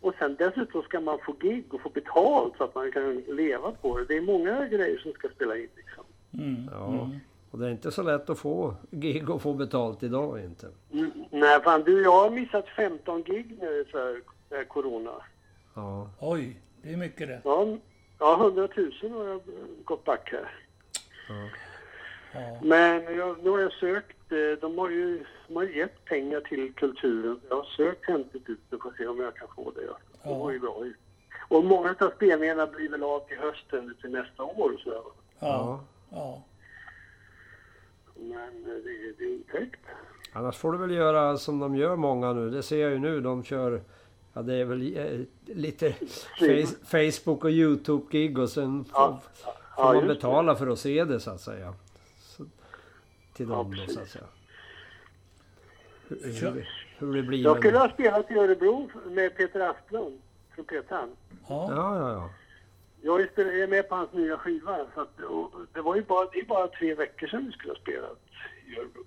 och 0.00 0.14
sen 0.18 0.36
dessutom 0.38 0.82
ska 0.82 1.00
man 1.00 1.18
få 1.26 1.32
gig 1.40 1.74
och 1.74 1.80
få 1.80 1.88
betalt 1.88 2.54
så 2.58 2.64
att 2.64 2.74
man 2.74 2.92
kan 2.92 3.16
leva 3.16 3.72
på 3.72 3.98
det. 3.98 4.04
Det 4.04 4.16
är 4.16 4.20
många 4.22 4.66
grejer 4.68 4.98
som 4.98 5.12
ska 5.12 5.28
spela 5.28 5.56
in 5.56 5.68
liksom. 5.76 6.03
Mm. 6.38 6.70
Ja. 6.72 7.10
Och 7.50 7.58
det 7.58 7.66
är 7.66 7.70
inte 7.70 7.90
så 7.90 8.02
lätt 8.02 8.30
att 8.30 8.38
få 8.38 8.74
gig 8.90 9.30
och 9.30 9.42
få 9.42 9.52
betalt 9.54 10.02
idag 10.02 10.40
inte. 10.40 10.66
Mm, 10.92 11.10
nej 11.30 11.60
fan 11.62 11.82
du, 11.82 12.02
jag 12.02 12.10
har 12.12 12.30
missat 12.30 12.68
15 12.68 13.22
gig 13.22 13.58
nu 13.60 13.84
för 13.90 14.20
eh, 14.50 14.64
corona. 14.68 15.10
Ja. 15.74 16.10
Oj, 16.20 16.60
det 16.82 16.92
är 16.92 16.96
mycket 16.96 17.28
det. 17.28 17.40
Ja, 17.44 17.66
ja 18.18 18.36
100 18.40 18.68
000 19.02 19.12
har 19.12 19.24
jag 19.28 19.40
gått 19.84 20.04
back 20.04 20.32
här. 20.32 20.50
ja. 21.28 21.48
Ja. 22.36 22.58
Men 22.62 23.16
jag, 23.16 23.36
nu 23.44 23.50
har 23.50 23.58
jag 23.60 23.72
sökt, 23.72 24.32
eh, 24.32 24.60
de 24.60 24.78
har 24.78 24.90
ju, 24.90 25.24
de 25.48 25.56
har 25.56 25.62
gett 25.64 26.04
pengar 26.04 26.40
till 26.40 26.72
kulturen. 26.74 27.40
Jag 27.48 27.56
har 27.56 27.64
sökt 27.64 28.06
50 28.06 28.38
000 28.46 28.56
för 28.82 28.88
att 28.88 28.96
se 28.96 29.06
om 29.06 29.20
jag 29.20 29.36
kan 29.36 29.48
få 29.56 29.70
det. 29.70 29.80
Det 29.80 29.92
Ja. 30.22 30.38
var 30.38 30.50
ju 30.50 30.58
bra. 30.60 30.84
Och 31.48 31.64
många 31.64 31.94
av 32.00 32.10
spelningarna 32.16 32.66
blir 32.66 32.88
väl 32.90 33.02
av 33.02 33.20
till 33.20 33.38
hösten 33.38 33.94
till 34.00 34.10
nästa 34.10 34.42
år. 34.42 34.80
Så. 34.84 35.02
Ja. 35.38 35.80
Ja. 36.14 36.42
Men 38.16 38.64
det, 38.64 39.24
är 39.24 39.32
intäkt. 39.34 39.80
Annars 40.32 40.56
får 40.56 40.72
du 40.72 40.78
väl 40.78 40.90
göra 40.90 41.36
som 41.36 41.58
de 41.58 41.76
gör 41.76 41.96
många 41.96 42.32
nu. 42.32 42.50
Det 42.50 42.62
ser 42.62 42.78
jag 42.82 42.90
ju 42.90 42.98
nu. 42.98 43.20
De 43.20 43.44
kör... 43.44 43.82
Ja, 44.32 44.42
det 44.42 44.54
är 44.54 44.64
väl 44.64 44.96
eh, 44.96 45.20
lite 45.56 45.92
face, 46.38 46.74
Facebook 46.84 47.44
och 47.44 47.50
YouTube-gig 47.50 48.38
och 48.38 48.50
sen 48.50 48.84
får, 48.84 48.92
Ja. 49.00 49.20
får 49.44 49.52
Ja, 49.76 49.84
man 49.84 49.94
just 49.96 50.08
det. 50.08 50.14
betala 50.14 50.56
för 50.56 50.66
att 50.66 50.78
se 50.78 51.04
det 51.04 51.20
så 51.20 51.30
att 51.30 51.40
säga. 51.40 51.74
Så, 52.18 52.44
till 53.34 53.48
dem 53.48 53.74
då 53.76 53.92
så 53.92 54.00
att 54.00 54.08
säga. 54.08 54.24
Hur, 56.08 56.32
hur, 56.40 56.68
hur 56.98 57.14
det 57.14 57.22
blir. 57.22 57.42
Jag 57.44 57.58
skulle 57.58 57.78
ha 57.78 57.88
spelat 57.90 58.30
i 58.30 58.34
Örebro 58.34 58.90
med 59.06 59.36
Peter 59.36 59.60
Asplund, 59.60 60.20
trumpetaren. 60.54 61.08
ja. 61.48 61.68
Ja, 61.70 61.96
ja, 61.98 62.12
ja. 62.12 62.30
Jag 63.06 63.20
är 63.20 63.66
med 63.66 63.88
på 63.88 63.94
hans 63.94 64.12
nya 64.12 64.38
skiva. 64.38 64.86
Så 64.94 65.00
att, 65.00 65.16
det 65.72 65.80
var 65.82 65.96
ju 65.96 66.02
bara, 66.02 66.28
det 66.32 66.38
är 66.38 66.44
bara 66.44 66.68
tre 66.68 66.94
veckor 66.94 67.26
sedan 67.26 67.46
vi 67.46 67.52
skulle 67.52 67.72
ha 67.72 67.80
spelat 67.80 68.18
i 68.66 68.78
Örebro. 68.78 69.04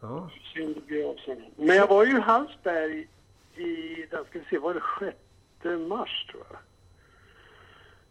ja. 0.00 0.30
Se 0.54 0.66
om 0.66 0.72
det 0.74 0.80
blir 0.86 1.10
av 1.10 1.16
sen. 1.24 1.44
Men 1.56 1.76
jag 1.76 1.86
var 1.88 2.04
ju 2.06 2.16
i 2.16 2.20
Hallsberg 2.20 3.08
i, 3.54 3.66
där 4.10 4.24
ska 4.24 4.38
vi 4.38 4.44
se, 4.50 4.58
var 4.58 4.74
det 4.74 4.82
6 5.62 5.88
mars 5.88 6.26
tror 6.30 6.42
jag. 6.50 6.58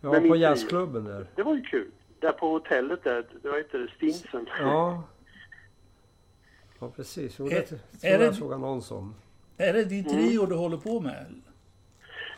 Ja, 0.01 0.11
Men 0.19 0.29
på 0.29 0.35
jazzklubben 0.35 1.03
där. 1.03 1.27
Det 1.35 1.43
var 1.43 1.55
ju 1.55 1.61
kul. 1.61 1.91
Där 2.19 2.31
på 2.31 2.47
hotellet 2.49 3.03
där, 3.03 3.25
det 3.41 3.49
var 3.49 3.57
inte 3.59 3.77
det, 3.77 3.87
Stinsen. 3.95 4.47
Ja. 4.59 5.03
Ja, 6.79 6.89
precis. 6.95 7.35
Jo, 7.39 7.47
det 7.49 7.57
Är- 7.57 7.61
tror 7.61 7.79
är 8.01 8.11
jag 8.11 8.19
det- 8.19 8.33
såg 8.33 8.53
annons 8.53 8.91
om. 8.91 9.15
Är 9.57 9.73
det 9.73 9.83
din 9.85 10.03
trio 10.09 10.45
du 10.45 10.55
håller 10.55 10.77
på 10.77 10.99
med? 10.99 11.25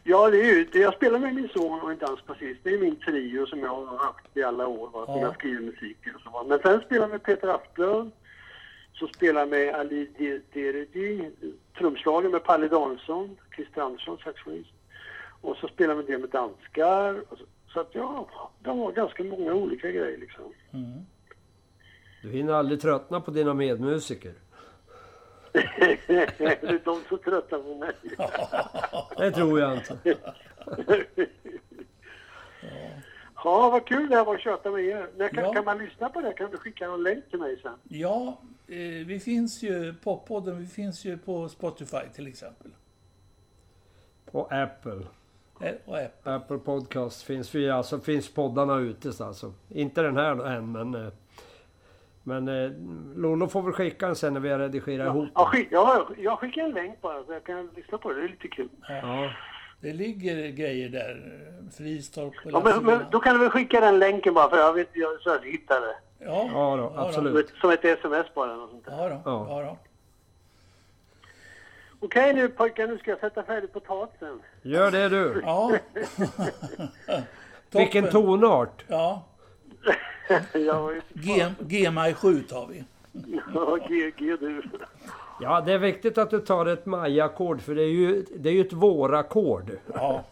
Ja, 0.07 0.29
det 0.29 0.37
är 0.39 0.43
ju, 0.73 0.81
jag 0.81 0.93
spelar 0.93 1.19
med 1.19 1.35
min 1.35 1.49
son 1.49 1.81
och 1.81 1.91
en 1.91 1.97
dansbasist. 1.97 2.59
Det 2.63 2.69
är 2.73 2.77
min 2.79 2.95
trio 2.95 3.45
som 3.45 3.59
jag 3.59 3.69
har 3.85 3.97
haft 3.97 4.37
i 4.37 4.43
alla 4.43 4.67
år, 4.67 4.89
va, 4.89 5.05
som 5.05 5.15
Ja. 5.15 5.21
jag 5.21 5.33
skriver 5.35 5.61
musiken 5.61 6.15
och 6.15 6.21
så. 6.21 6.29
va. 6.29 6.43
Men 6.47 6.59
sen 6.59 6.81
spelar 6.81 7.01
jag 7.01 7.09
med 7.09 7.23
Peter 7.23 7.47
Asplund. 7.47 8.11
Så 8.93 9.07
spelar 9.07 9.41
jag 9.41 9.49
med 9.49 9.75
Ali 9.75 10.09
De- 10.17 10.41
Deredi, 10.53 11.31
trumslagare 11.77 12.31
med 12.31 12.43
Palle 12.43 12.67
Danielsson, 12.67 13.37
Christer 13.55 13.81
Andersson, 13.81 14.17
saxofonist. 14.17 14.69
Och 15.41 15.57
så 15.57 15.67
spelar 15.67 15.89
jag 15.95 15.97
med 15.97 16.05
det 16.05 16.17
med 16.17 16.29
danskar. 16.29 17.21
Så, 17.29 17.37
så 17.73 17.79
att 17.79 17.89
ja, 17.95 18.27
det 18.63 18.69
var 18.69 18.91
ganska 18.91 19.23
många 19.23 19.53
olika 19.53 19.91
grejer 19.91 20.17
liksom. 20.17 20.43
Mm. 20.73 20.99
Du 22.21 22.29
hinner 22.31 22.53
aldrig 22.53 22.81
tröttna 22.81 23.21
på 23.21 23.31
dina 23.31 23.53
medmusiker. 23.53 24.33
Är 25.59 26.85
de 26.85 27.01
som 27.09 27.17
tröttnar 27.17 27.59
på 27.59 27.75
mig. 27.75 27.93
Det 29.17 29.31
tror 29.31 29.59
jag 29.59 29.73
inte. 29.77 29.97
Ja, 33.43 33.69
vad 33.69 33.85
kul 33.87 34.09
det 34.09 34.15
här 34.15 34.25
var 34.25 34.35
att 34.35 34.41
köta 34.41 34.71
med 34.71 34.83
er. 34.83 35.09
När 35.17 35.29
kan, 35.29 35.43
Ja. 35.43 35.53
kan 35.53 35.65
man 35.65 35.77
lyssna 35.77 36.09
på 36.09 36.21
det? 36.21 36.33
Kan 36.33 36.51
du 36.51 36.57
skicka 36.57 36.87
någon 36.87 37.03
länk 37.03 37.29
till 37.29 37.39
mig 37.39 37.59
sen? 37.61 37.73
Ja, 37.83 38.37
eh, 38.67 38.75
vi 39.05 39.19
finns 39.19 39.63
ju, 39.63 39.93
Poppodden, 40.03 40.59
vi 40.59 40.65
finns 40.67 41.05
ju 41.05 41.17
på 41.17 41.49
Spotify 41.49 41.97
till 42.15 42.27
exempel. 42.27 42.71
Och 44.31 44.51
Apple. 44.53 45.01
Eh, 45.61 45.73
Och 45.85 45.97
Apple. 45.97 46.33
Apple 46.33 46.57
Podcast 46.57 47.23
finns 47.23 47.55
vi, 47.55 47.69
alltså 47.69 47.99
finns 47.99 48.33
poddarna 48.33 48.77
ute 48.77 49.13
så 49.13 49.23
alltså. 49.23 49.53
Inte 49.69 50.01
den 50.01 50.17
här 50.17 50.45
än 50.45 50.71
men... 50.71 50.95
eh, 50.95 51.11
Men 52.27 52.47
eh, 52.47 52.71
Lolo 53.15 53.47
får 53.47 53.61
väl 53.61 53.73
skicka 53.73 54.05
den 54.05 54.15
sen 54.15 54.33
när 54.33 54.39
vi 54.39 54.49
har 54.49 54.59
redigerat 54.59 55.07
ihop 55.07 55.29
Ja, 55.35 55.45
skick, 55.45 55.67
ja, 55.71 56.07
jag 56.17 56.39
skickar 56.39 56.61
en 56.61 56.71
länk 56.71 57.01
bara 57.01 57.23
så 57.23 57.33
jag 57.33 57.43
kan 57.43 57.69
lyssna 57.75 57.97
på 57.97 58.09
det. 58.13 58.19
Det 58.19 58.25
är 58.25 58.29
lite 58.29 58.47
kul. 58.47 58.69
Ja, 58.89 59.29
Det 59.81 59.93
ligger 59.93 60.47
grejer 60.49 60.89
där. 60.89 61.41
Fristorp 61.77 62.33
och 62.45 62.51
Ja, 62.51 62.61
men, 62.63 62.85
men 62.85 63.05
då 63.11 63.19
kan 63.19 63.33
du 63.33 63.39
väl 63.39 63.49
skicka 63.49 63.79
den 63.79 63.99
länken 63.99 64.33
bara 64.33 64.49
för 64.49 64.57
jag 64.57 64.73
vet 64.73 64.89
jag, 64.93 65.21
så 65.21 65.29
jag 65.29 65.51
hittar 65.51 65.81
det. 65.81 65.95
Ja, 66.19 66.49
ja 66.53 66.75
då, 66.75 66.89
Som 66.89 66.97
absolut. 67.03 67.49
ett, 67.49 67.55
som 67.55 67.69
ett 67.69 67.85
sms 67.85 68.33
bara. 68.33 68.45
eller 68.45 68.57
Något 68.61 68.69
sånt 68.69 68.85
där. 68.85 68.97
Ja, 68.97 69.09
då. 69.09 69.21
Ja. 69.25 69.47
Ja. 69.49 69.61
då. 69.61 69.77
Okej 71.99 72.33
nu 72.33 72.47
pojkar, 72.47 72.87
nu 72.87 72.97
ska 72.97 73.11
jag 73.11 73.19
sätta 73.19 73.43
färdigt 73.43 73.73
potatisen. 73.73 74.41
Gör 74.61 74.91
det 74.91 75.09
du. 75.09 75.41
ja. 75.45 75.71
Vilken 77.71 78.09
tonart. 78.09 78.83
Ja, 78.87 79.23
ju... 80.53 81.01
G, 81.13 81.45
GMI 81.59 82.13
7 82.13 82.41
tar 82.41 82.67
vi. 82.67 82.83
Ja, 83.53 83.77
G, 83.87 84.11
G 84.17 84.35
du. 84.39 84.61
Ja, 85.41 85.61
det 85.61 85.73
är 85.73 85.77
viktigt 85.77 86.17
att 86.17 86.29
du 86.29 86.39
tar 86.39 86.65
ett 86.65 86.85
Maja-ackord 86.85 87.61
för 87.61 87.75
det 87.75 87.83
är 87.83 87.89
ju, 87.89 88.25
det 88.35 88.49
är 88.49 88.53
ju 88.53 88.61
ett 88.61 88.73
vårackord. 88.73 89.71
Ja, 89.93 90.23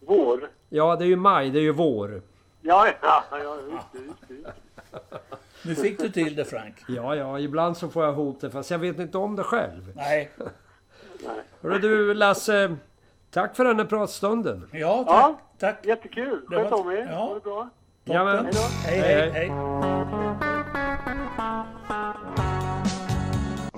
Vår. 0.00 0.48
Ja, 0.68 0.96
det 0.96 1.04
är 1.04 1.08
ju 1.08 1.16
maj, 1.16 1.50
det 1.50 1.58
är 1.58 1.62
ju 1.62 1.72
vår. 1.72 2.22
Ja, 2.60 2.88
ja, 3.02 3.24
ja 3.30 3.56
just 3.72 3.92
det, 3.92 3.98
just 3.98 4.28
det. 4.28 4.34
Just 4.34 4.50
det. 4.50 5.18
nu 5.64 5.74
fick 5.74 5.98
du 5.98 6.08
till 6.08 6.34
det 6.36 6.44
Frank. 6.44 6.74
Ja, 6.88 7.16
ja, 7.16 7.38
ibland 7.40 7.76
så 7.76 7.88
får 7.88 8.04
jag 8.04 8.12
hotet 8.12 8.52
fast 8.52 8.70
jag 8.70 8.78
vet 8.78 8.98
inte 8.98 9.18
om 9.18 9.36
det 9.36 9.42
själv. 9.42 9.92
Nej. 9.96 10.30
Nej. 11.24 11.42
Hörru 11.62 11.78
du 11.78 12.14
Lasse, 12.14 12.76
tack 13.30 13.56
för 13.56 13.64
den 13.64 13.78
här 13.78 13.84
pratstunden. 13.84 14.68
Ja, 14.72 15.04
tack. 15.04 15.14
Ja. 15.14 15.40
tack. 15.58 15.86
Jättekul. 15.86 16.40
Det 16.50 16.56
Sköt 16.56 16.72
om 16.72 16.90
er. 16.90 17.08
ja. 17.10 17.16
Ha 17.16 17.34
det 17.34 17.40
bra. 17.40 17.68
Jajamän. 18.08 18.44
Hej, 18.44 18.52
Hej, 18.84 19.00
hej, 19.00 19.30
hej. 19.30 19.30
hej. 19.30 19.48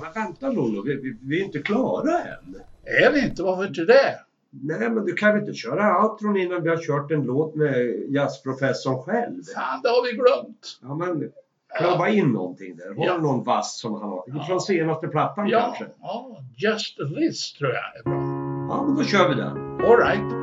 Men 0.02 0.12
vänta 0.14 0.50
Lollo, 0.50 0.82
vi, 0.82 0.94
vi, 0.96 1.16
vi 1.22 1.40
är 1.40 1.44
inte 1.44 1.58
klara 1.58 2.18
än. 2.18 2.56
Är 2.84 3.12
vi 3.12 3.24
inte? 3.24 3.42
Varför 3.42 3.66
inte 3.66 3.84
det? 3.84 4.14
Nej, 4.50 4.90
men 4.90 5.04
du 5.04 5.12
kan 5.12 5.32
väl 5.32 5.40
inte 5.40 5.54
köra 5.54 6.04
outron 6.06 6.36
innan 6.36 6.62
vi 6.62 6.68
har 6.68 6.76
kört 6.76 7.10
en 7.10 7.22
låt 7.22 7.54
med 7.54 8.04
jazzprofessorn 8.08 9.02
själv? 9.02 9.42
Fan, 9.54 9.80
det 9.82 9.88
har 9.88 10.06
vi 10.06 10.12
glömt. 10.12 10.78
Ja, 10.82 10.94
men 10.94 11.30
klabba 11.78 12.08
in 12.08 12.28
någonting 12.32 12.76
där. 12.76 12.94
Har 12.96 13.06
Ja. 13.06 13.14
du 13.16 13.22
någon 13.22 13.44
vass 13.44 13.80
som 13.80 13.92
han 13.94 14.02
har? 14.10 14.24
Ja. 14.26 14.44
Från 14.48 14.60
senaste 14.60 15.08
plattan 15.08 15.48
Ja, 15.48 15.60
kanske? 15.60 15.84
ja, 16.00 16.36
Just 16.56 16.96
This 16.96 17.52
tror 17.52 17.70
jag 17.70 17.96
är 17.98 18.02
bra. 18.04 18.20
Ja, 18.76 18.84
men 18.86 18.96
då 18.96 19.04
kör 19.04 19.28
vi 19.28 19.34
den. 19.34 19.56
All 19.80 19.96
right. 19.96 20.39